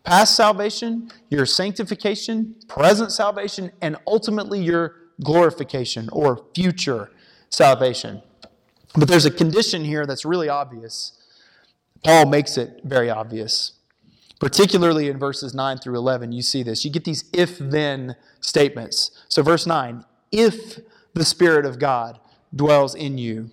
past 0.06 0.36
salvation, 0.36 1.12
your 1.30 1.45
sanctification, 1.45 2.56
present 2.68 3.12
salvation, 3.12 3.72
and 3.82 3.97
ultimately 4.08 4.62
your 4.62 4.95
glorification 5.24 6.10
or 6.12 6.45
future 6.53 7.12
salvation. 7.49 8.22
But 8.93 9.08
there's 9.08 9.26
a 9.26 9.32
condition 9.32 9.84
here 9.84 10.06
that's 10.06 10.24
really 10.24 10.47
obvious. 10.47 11.20
Paul 12.03 12.28
makes 12.28 12.58
it 12.58 12.82
very 12.84 13.10
obvious. 13.10 13.74
Particularly 14.39 15.10
in 15.10 15.18
verses 15.18 15.53
9 15.53 15.78
through 15.80 15.95
11, 15.95 16.32
you 16.32 16.41
see 16.41 16.62
this. 16.62 16.86
You 16.86 16.91
get 16.91 17.06
these 17.06 17.24
if 17.34 17.58
then 17.58 18.16
statements. 18.41 19.12
So, 19.28 19.41
verse 19.41 19.66
9 19.66 20.06
if 20.32 20.80
the 21.14 21.26
Spirit 21.26 21.66
of 21.66 21.80
God 21.80 22.20
dwells 22.53 22.93
in 22.93 23.18
you, 23.18 23.51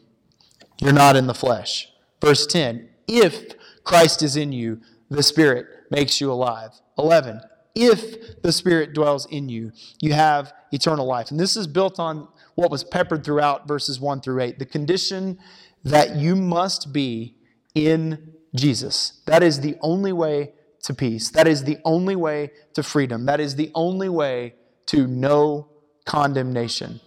you're 0.81 0.93
not 0.93 1.15
in 1.17 1.29
the 1.29 1.35
flesh. 1.35 1.89
Verse 2.21 2.47
10 2.47 2.89
If 3.07 3.55
Christ 3.85 4.23
is 4.23 4.37
in 4.37 4.53
you, 4.53 4.81
the 5.09 5.23
Spirit 5.23 5.67
makes 5.93 6.21
you 6.21 6.33
alive. 6.33 6.71
11 6.99 7.41
If 7.75 8.43
the 8.43 8.51
Spirit 8.51 8.95
dwells 8.95 9.27
in 9.27 9.49
you, 9.49 9.71
you 10.01 10.15
have 10.15 10.53
eternal 10.73 11.07
life. 11.07 11.31
And 11.31 11.39
this 11.39 11.57
is 11.57 11.67
built 11.67 12.01
on 12.01 12.27
what 12.57 12.71
was 12.71 12.83
peppered 12.83 13.23
throughout 13.25 13.69
verses 13.69 14.01
1 14.01 14.23
through 14.23 14.41
8 14.41 14.59
the 14.59 14.67
condition 14.67 15.39
that 15.85 16.17
you 16.17 16.35
must 16.35 16.93
be 16.93 17.37
in 17.75 18.35
Jesus. 18.55 19.21
That 19.27 19.43
is 19.43 19.61
the 19.61 19.77
only 19.81 20.13
way 20.13 20.55
to 20.83 20.95
peace. 20.95 21.31
That 21.31 21.47
is 21.47 21.65
the 21.65 21.79
only 21.85 22.17
way 22.17 22.51
to 22.75 22.83
freedom. 22.83 23.27
That 23.27 23.41
is 23.41 23.57
the 23.57 23.71
only 23.75 24.09
way 24.09 24.55
to 24.87 25.07
no 25.07 25.69
condemnation. 26.05 27.01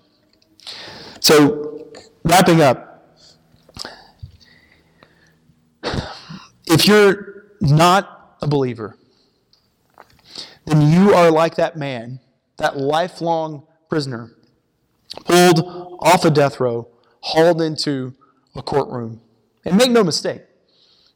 So, 1.19 1.91
wrapping 2.23 2.61
up, 2.61 3.19
if 6.67 6.87
you're 6.87 7.45
not 7.61 8.14
a 8.45 8.47
believer, 8.47 8.95
then 10.65 10.81
you 10.81 11.13
are 11.13 11.31
like 11.31 11.55
that 11.55 11.75
man, 11.75 12.19
that 12.57 12.77
lifelong 12.77 13.65
prisoner, 13.89 14.31
pulled 15.25 15.59
off 15.99 16.23
a 16.23 16.29
death 16.29 16.59
row, 16.59 16.87
hauled 17.21 17.61
into 17.61 18.13
a 18.55 18.61
courtroom. 18.61 19.19
And 19.65 19.77
make 19.77 19.89
no 19.89 20.03
mistake, 20.03 20.43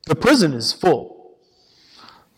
the 0.07 0.15
prison 0.15 0.53
is 0.53 0.73
full. 0.73 1.37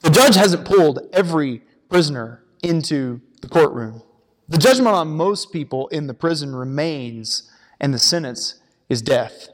The 0.02 0.10
judge 0.10 0.36
hasn't 0.36 0.66
pulled 0.66 1.00
every 1.14 1.64
prisoner 1.89 2.44
into 2.62 3.22
the 3.42 3.48
courtroom. 3.48 4.04
The 4.50 4.58
judgment 4.58 4.96
on 4.96 5.08
most 5.10 5.54
people 5.54 5.88
in 5.88 6.08
the 6.08 6.14
prison 6.14 6.54
remains, 6.54 7.50
and 7.80 7.94
the 7.94 8.00
sentence 8.00 8.56
is 8.89 9.02
death. 9.02 9.48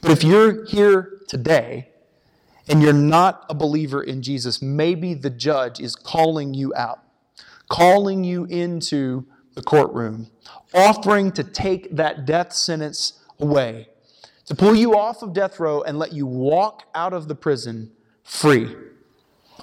But 0.00 0.10
if 0.10 0.24
you're 0.24 0.64
here 0.64 1.20
today 1.28 1.90
and 2.68 2.82
you're 2.82 2.92
not 2.92 3.44
a 3.48 3.54
believer 3.54 4.02
in 4.02 4.22
Jesus, 4.22 4.62
maybe 4.62 5.14
the 5.14 5.30
judge 5.30 5.80
is 5.80 5.94
calling 5.94 6.54
you 6.54 6.72
out, 6.74 7.00
calling 7.68 8.24
you 8.24 8.44
into 8.46 9.26
the 9.54 9.62
courtroom, 9.62 10.30
offering 10.72 11.30
to 11.32 11.44
take 11.44 11.94
that 11.94 12.24
death 12.24 12.52
sentence 12.52 13.20
away 13.38 13.88
to 14.46 14.54
pull 14.54 14.74
you 14.74 14.96
off 14.96 15.22
of 15.22 15.32
death 15.32 15.58
row 15.58 15.82
and 15.82 15.98
let 15.98 16.12
you 16.12 16.26
walk 16.26 16.84
out 16.94 17.12
of 17.12 17.28
the 17.28 17.34
prison 17.34 17.90
free. 18.22 18.74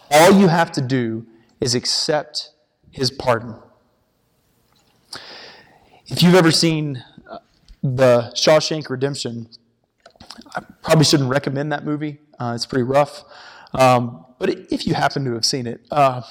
All 0.10 0.32
you 0.32 0.48
have 0.48 0.72
to 0.74 0.82
do 0.82 1.26
is 1.60 1.76
accept 1.76 2.52
his 2.90 3.12
pardon. 3.12 3.56
If 6.08 6.22
you've 6.24 6.36
ever 6.36 6.52
seen 6.52 7.04
uh, 7.30 7.40
the 7.84 8.32
Shawshank 8.36 8.90
Redemption, 8.90 9.48
I 10.56 10.62
probably 10.82 11.06
shouldn't 11.06 11.30
recommend 11.30 11.72
that 11.72 11.86
movie. 11.86 12.20
Uh, 12.42 12.54
it's 12.56 12.66
pretty 12.66 12.84
rough. 12.84 13.24
Um, 13.74 14.26
but 14.40 14.50
if 14.50 14.88
you 14.88 14.96
happen 14.96 15.24
to 15.26 15.34
have 15.34 15.46
seen 15.46 15.68
it, 15.68 15.86
uh, 15.92 16.24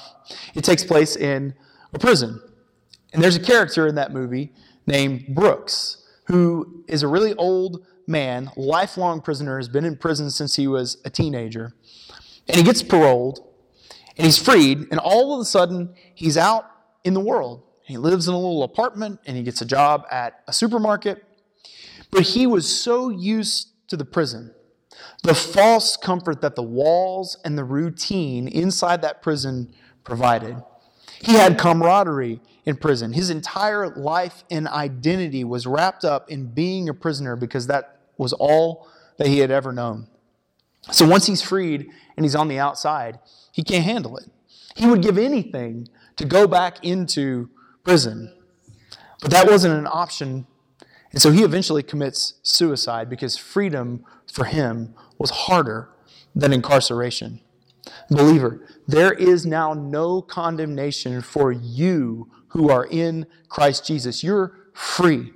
it 0.53 0.65
takes 0.65 0.83
place 0.83 1.15
in 1.15 1.53
a 1.93 1.99
prison. 1.99 2.41
And 3.13 3.23
there's 3.23 3.37
a 3.37 3.41
character 3.41 3.87
in 3.87 3.95
that 3.95 4.11
movie 4.11 4.51
named 4.85 5.33
Brooks, 5.33 6.05
who 6.25 6.83
is 6.89 7.01
a 7.01 7.07
really 7.07 7.33
old 7.35 7.85
man, 8.07 8.51
lifelong 8.57 9.21
prisoner, 9.21 9.55
has 9.55 9.69
been 9.69 9.85
in 9.85 9.95
prison 9.95 10.29
since 10.29 10.57
he 10.57 10.67
was 10.67 10.97
a 11.05 11.09
teenager. 11.09 11.73
And 12.49 12.57
he 12.57 12.63
gets 12.63 12.83
paroled 12.83 13.47
and 14.17 14.25
he's 14.25 14.37
freed, 14.37 14.79
and 14.91 14.99
all 14.99 15.33
of 15.33 15.39
a 15.39 15.45
sudden 15.45 15.93
he's 16.13 16.35
out 16.35 16.65
in 17.05 17.13
the 17.13 17.21
world. 17.21 17.63
He 17.83 17.97
lives 17.97 18.27
in 18.27 18.33
a 18.33 18.37
little 18.37 18.63
apartment 18.63 19.21
and 19.25 19.37
he 19.37 19.43
gets 19.43 19.61
a 19.61 19.65
job 19.65 20.05
at 20.11 20.41
a 20.45 20.51
supermarket. 20.51 21.23
But 22.11 22.23
he 22.23 22.45
was 22.45 22.67
so 22.67 23.09
used 23.09 23.69
to 23.87 23.95
the 23.95 24.03
prison, 24.03 24.53
the 25.23 25.35
false 25.35 25.97
comfort 25.97 26.41
that 26.41 26.55
the 26.55 26.63
walls 26.63 27.37
and 27.43 27.57
the 27.57 27.63
routine 27.63 28.47
inside 28.47 29.01
that 29.01 29.21
prison 29.21 29.73
provided. 30.03 30.57
He 31.21 31.33
had 31.33 31.57
camaraderie 31.57 32.41
in 32.65 32.77
prison. 32.77 33.13
His 33.13 33.29
entire 33.29 33.89
life 33.89 34.43
and 34.49 34.67
identity 34.67 35.43
was 35.43 35.67
wrapped 35.67 36.03
up 36.03 36.29
in 36.29 36.47
being 36.47 36.89
a 36.89 36.93
prisoner 36.93 37.35
because 37.35 37.67
that 37.67 37.99
was 38.17 38.33
all 38.33 38.87
that 39.17 39.27
he 39.27 39.39
had 39.39 39.51
ever 39.51 39.71
known. 39.71 40.07
So 40.91 41.07
once 41.07 41.27
he's 41.27 41.41
freed 41.41 41.87
and 42.17 42.25
he's 42.25 42.35
on 42.35 42.47
the 42.47 42.59
outside, 42.59 43.19
he 43.51 43.63
can't 43.63 43.83
handle 43.83 44.17
it. 44.17 44.25
He 44.75 44.87
would 44.87 45.01
give 45.01 45.17
anything 45.17 45.89
to 46.15 46.25
go 46.25 46.47
back 46.47 46.83
into 46.83 47.49
prison. 47.83 48.33
But 49.21 49.31
that 49.31 49.47
wasn't 49.47 49.77
an 49.77 49.87
option. 49.87 50.47
And 51.11 51.21
so 51.21 51.31
he 51.31 51.43
eventually 51.43 51.83
commits 51.83 52.35
suicide 52.41 53.09
because 53.09 53.37
freedom 53.37 54.05
for 54.31 54.45
him 54.45 54.93
was 55.17 55.29
harder 55.29 55.89
than 56.35 56.53
incarceration. 56.53 57.41
Believer, 58.09 58.65
there 58.87 59.13
is 59.13 59.45
now 59.45 59.73
no 59.73 60.21
condemnation 60.21 61.21
for 61.21 61.51
you 61.51 62.29
who 62.49 62.69
are 62.69 62.85
in 62.85 63.25
Christ 63.49 63.85
Jesus. 63.85 64.23
You're 64.23 64.53
free. 64.73 65.31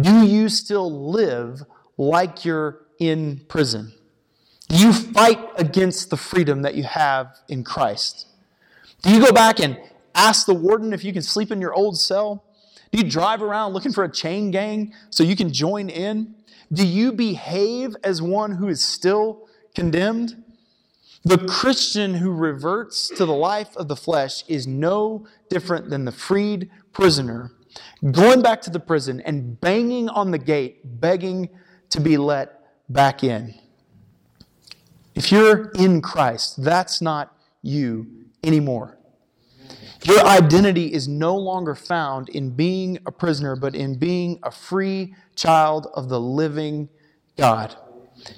Do 0.00 0.26
you 0.26 0.48
still 0.48 1.10
live 1.10 1.62
like 1.96 2.44
you're 2.44 2.86
in 2.98 3.44
prison? 3.48 3.92
Do 4.68 4.76
you 4.76 4.92
fight 4.92 5.40
against 5.56 6.10
the 6.10 6.16
freedom 6.16 6.62
that 6.62 6.74
you 6.74 6.84
have 6.84 7.36
in 7.48 7.64
Christ? 7.64 8.28
Do 9.02 9.12
you 9.12 9.20
go 9.20 9.32
back 9.32 9.60
and 9.60 9.78
ask 10.14 10.46
the 10.46 10.54
warden 10.54 10.92
if 10.92 11.04
you 11.04 11.12
can 11.12 11.22
sleep 11.22 11.50
in 11.50 11.60
your 11.60 11.74
old 11.74 11.98
cell? 11.98 12.44
Do 12.90 12.98
you 12.98 13.08
drive 13.08 13.42
around 13.42 13.72
looking 13.72 13.92
for 13.92 14.04
a 14.04 14.10
chain 14.10 14.50
gang 14.50 14.94
so 15.10 15.22
you 15.22 15.36
can 15.36 15.52
join 15.52 15.88
in? 15.90 16.34
Do 16.72 16.86
you 16.86 17.12
behave 17.12 17.96
as 18.02 18.20
one 18.20 18.52
who 18.52 18.68
is 18.68 18.82
still 18.82 19.48
condemned? 19.74 20.42
The 21.24 21.38
Christian 21.38 22.14
who 22.14 22.30
reverts 22.32 23.08
to 23.08 23.24
the 23.24 23.34
life 23.34 23.76
of 23.76 23.88
the 23.88 23.96
flesh 23.96 24.44
is 24.46 24.66
no 24.66 25.26
different 25.48 25.90
than 25.90 26.04
the 26.04 26.12
freed 26.12 26.70
prisoner 26.92 27.50
going 28.10 28.42
back 28.42 28.60
to 28.62 28.70
the 28.70 28.80
prison 28.80 29.20
and 29.20 29.60
banging 29.60 30.08
on 30.08 30.30
the 30.30 30.38
gate, 30.38 31.00
begging 31.00 31.48
to 31.90 32.00
be 32.00 32.16
let 32.16 32.60
back 32.88 33.24
in. 33.24 33.54
If 35.14 35.30
you're 35.30 35.70
in 35.70 36.02
Christ, 36.02 36.62
that's 36.62 37.00
not 37.00 37.36
you 37.62 38.26
anymore. 38.42 38.98
Your 40.04 40.20
identity 40.26 40.92
is 40.92 41.08
no 41.08 41.34
longer 41.34 41.74
found 41.74 42.28
in 42.28 42.50
being 42.50 42.98
a 43.06 43.10
prisoner, 43.10 43.56
but 43.56 43.74
in 43.74 43.98
being 43.98 44.38
a 44.42 44.50
free 44.50 45.14
child 45.34 45.86
of 45.94 46.10
the 46.10 46.20
living 46.20 46.90
God. 47.38 47.74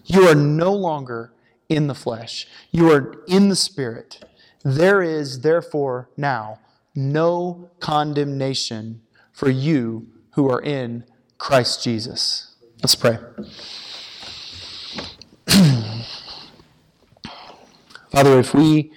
You 0.04 0.28
are 0.28 0.34
no 0.36 0.72
longer 0.72 1.32
in 1.68 1.88
the 1.88 1.94
flesh, 1.94 2.46
you 2.70 2.92
are 2.92 3.14
in 3.26 3.48
the 3.48 3.56
Spirit. 3.56 4.24
There 4.64 5.02
is, 5.02 5.40
therefore, 5.40 6.08
now 6.16 6.60
no 6.94 7.70
condemnation 7.80 9.02
for 9.32 9.50
you 9.50 10.06
who 10.34 10.48
are 10.48 10.62
in 10.62 11.04
Christ 11.38 11.82
Jesus. 11.82 12.54
Let's 12.82 12.94
pray. 12.94 13.18
Father, 18.12 18.38
if 18.38 18.54
we 18.54 18.92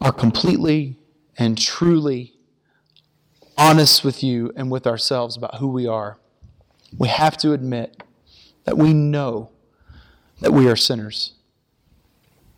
are 0.00 0.12
completely 0.12 0.96
and 1.40 1.56
truly 1.56 2.34
honest 3.56 4.04
with 4.04 4.22
you 4.22 4.52
and 4.56 4.70
with 4.70 4.86
ourselves 4.86 5.38
about 5.38 5.56
who 5.56 5.68
we 5.68 5.86
are, 5.86 6.18
we 6.98 7.08
have 7.08 7.36
to 7.38 7.54
admit 7.54 8.02
that 8.64 8.76
we 8.76 8.92
know 8.92 9.50
that 10.40 10.52
we 10.52 10.68
are 10.68 10.76
sinners. 10.76 11.32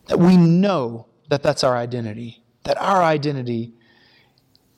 That 0.08 0.18
we 0.18 0.36
know 0.36 1.06
that 1.28 1.44
that's 1.44 1.62
our 1.62 1.76
identity. 1.76 2.42
That 2.64 2.76
our 2.78 3.02
identity 3.02 3.72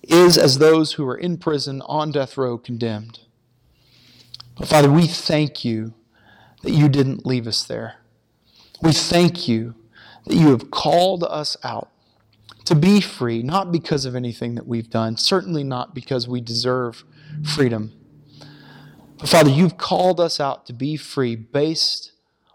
is 0.03 0.37
as 0.37 0.59
those 0.59 0.93
who 0.93 1.09
are 1.09 1.17
in 1.17 1.39
prison 1.39 1.81
on 1.87 2.13
death 2.13 2.37
row 2.37 2.59
condemned. 2.59 3.21
But 4.59 4.69
Father, 4.69 4.91
we 4.91 5.07
thank 5.07 5.65
you 5.65 5.95
that 6.63 6.73
you 6.73 6.91
didn't 6.91 7.25
leave 7.25 7.47
us 7.47 7.65
there. 7.65 7.97
We 8.83 8.93
thank 8.93 9.49
you 9.49 9.75
that 10.27 10.35
you 10.35 10.49
have 10.49 10.71
called 10.71 11.25
us 11.25 11.57
out 11.65 11.89
to 12.65 12.75
be 12.75 13.01
free, 13.01 13.43
not 13.43 13.71
because 13.73 14.05
of 14.05 14.15
anything 14.15 14.55
that 14.55 14.67
we've 14.67 14.91
done, 14.91 15.17
certainly 15.17 15.65
not 15.65 15.95
because 15.95 16.27
we 16.27 16.41
deserve 16.41 17.05
freedom. 17.43 17.93
But 19.19 19.29
Father, 19.29 19.51
you've 19.51 19.77
called 19.77 20.21
us 20.21 20.41
out 20.41 20.67
to 20.67 20.73
be 20.73 20.97
free 20.97 21.37
based 21.37 22.13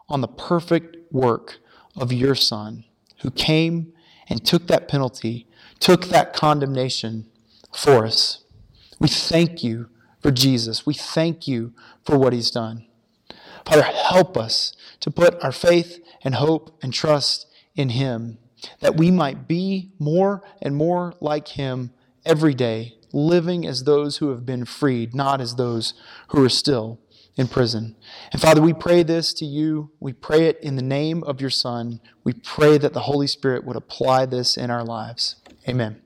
on 0.08 0.22
the 0.22 0.28
perfect 0.28 0.98
work 1.12 1.58
of 1.96 2.12
your 2.12 2.36
Son, 2.36 2.86
who 3.22 3.32
came 3.32 3.94
and 4.28 4.44
took 4.46 4.68
that 4.68 4.88
penalty, 4.88 5.48
took 5.80 6.06
that 6.06 6.34
condemnation 6.34 7.28
for 7.74 8.06
us. 8.06 8.44
We 9.00 9.08
thank 9.08 9.64
you 9.64 9.90
for 10.22 10.32
Jesus. 10.32 10.86
We 10.86 10.94
thank 10.94 11.48
you 11.48 11.74
for 12.06 12.18
what 12.18 12.34
he's 12.34 12.52
done. 12.52 12.86
Father, 13.66 13.84
help 13.84 14.38
us 14.38 14.74
to 15.00 15.12
put 15.12 15.42
our 15.44 15.52
faith 15.52 16.04
and 16.24 16.36
hope 16.36 16.78
and 16.82 16.94
trust 16.94 17.48
in 17.76 17.90
him, 17.90 18.40
that 18.80 18.98
we 18.98 19.12
might 19.12 19.48
be 19.48 19.92
more 20.00 20.44
and 20.62 20.76
more 20.76 21.14
like 21.20 21.50
him 21.50 21.92
every 22.26 22.54
day, 22.54 22.96
living 23.14 23.66
as 23.66 23.84
those 23.84 24.18
who 24.18 24.30
have 24.30 24.46
been 24.46 24.66
freed, 24.66 25.16
not 25.16 25.42
as 25.42 25.56
those 25.56 25.94
who 26.30 26.44
are 26.44 26.50
still 26.50 27.00
in 27.36 27.48
prison. 27.48 27.96
And 28.34 28.42
Father, 28.42 28.62
we 28.62 28.74
pray 28.74 29.04
this 29.04 29.34
to 29.36 29.46
you. 29.46 29.92
We 30.00 30.14
pray 30.14 30.48
it 30.48 30.60
in 30.62 30.76
the 30.76 30.82
name 30.82 31.24
of 31.24 31.40
your 31.40 31.50
Son. 31.50 32.02
We 32.24 32.34
pray 32.34 32.78
that 32.78 32.94
the 32.94 33.02
Holy 33.02 33.28
Spirit 33.28 33.66
would 33.66 33.78
apply 33.78 34.26
this 34.26 34.58
in 34.58 34.70
our 34.70 34.84
lives. 34.84 35.38
Amen. 35.68 36.02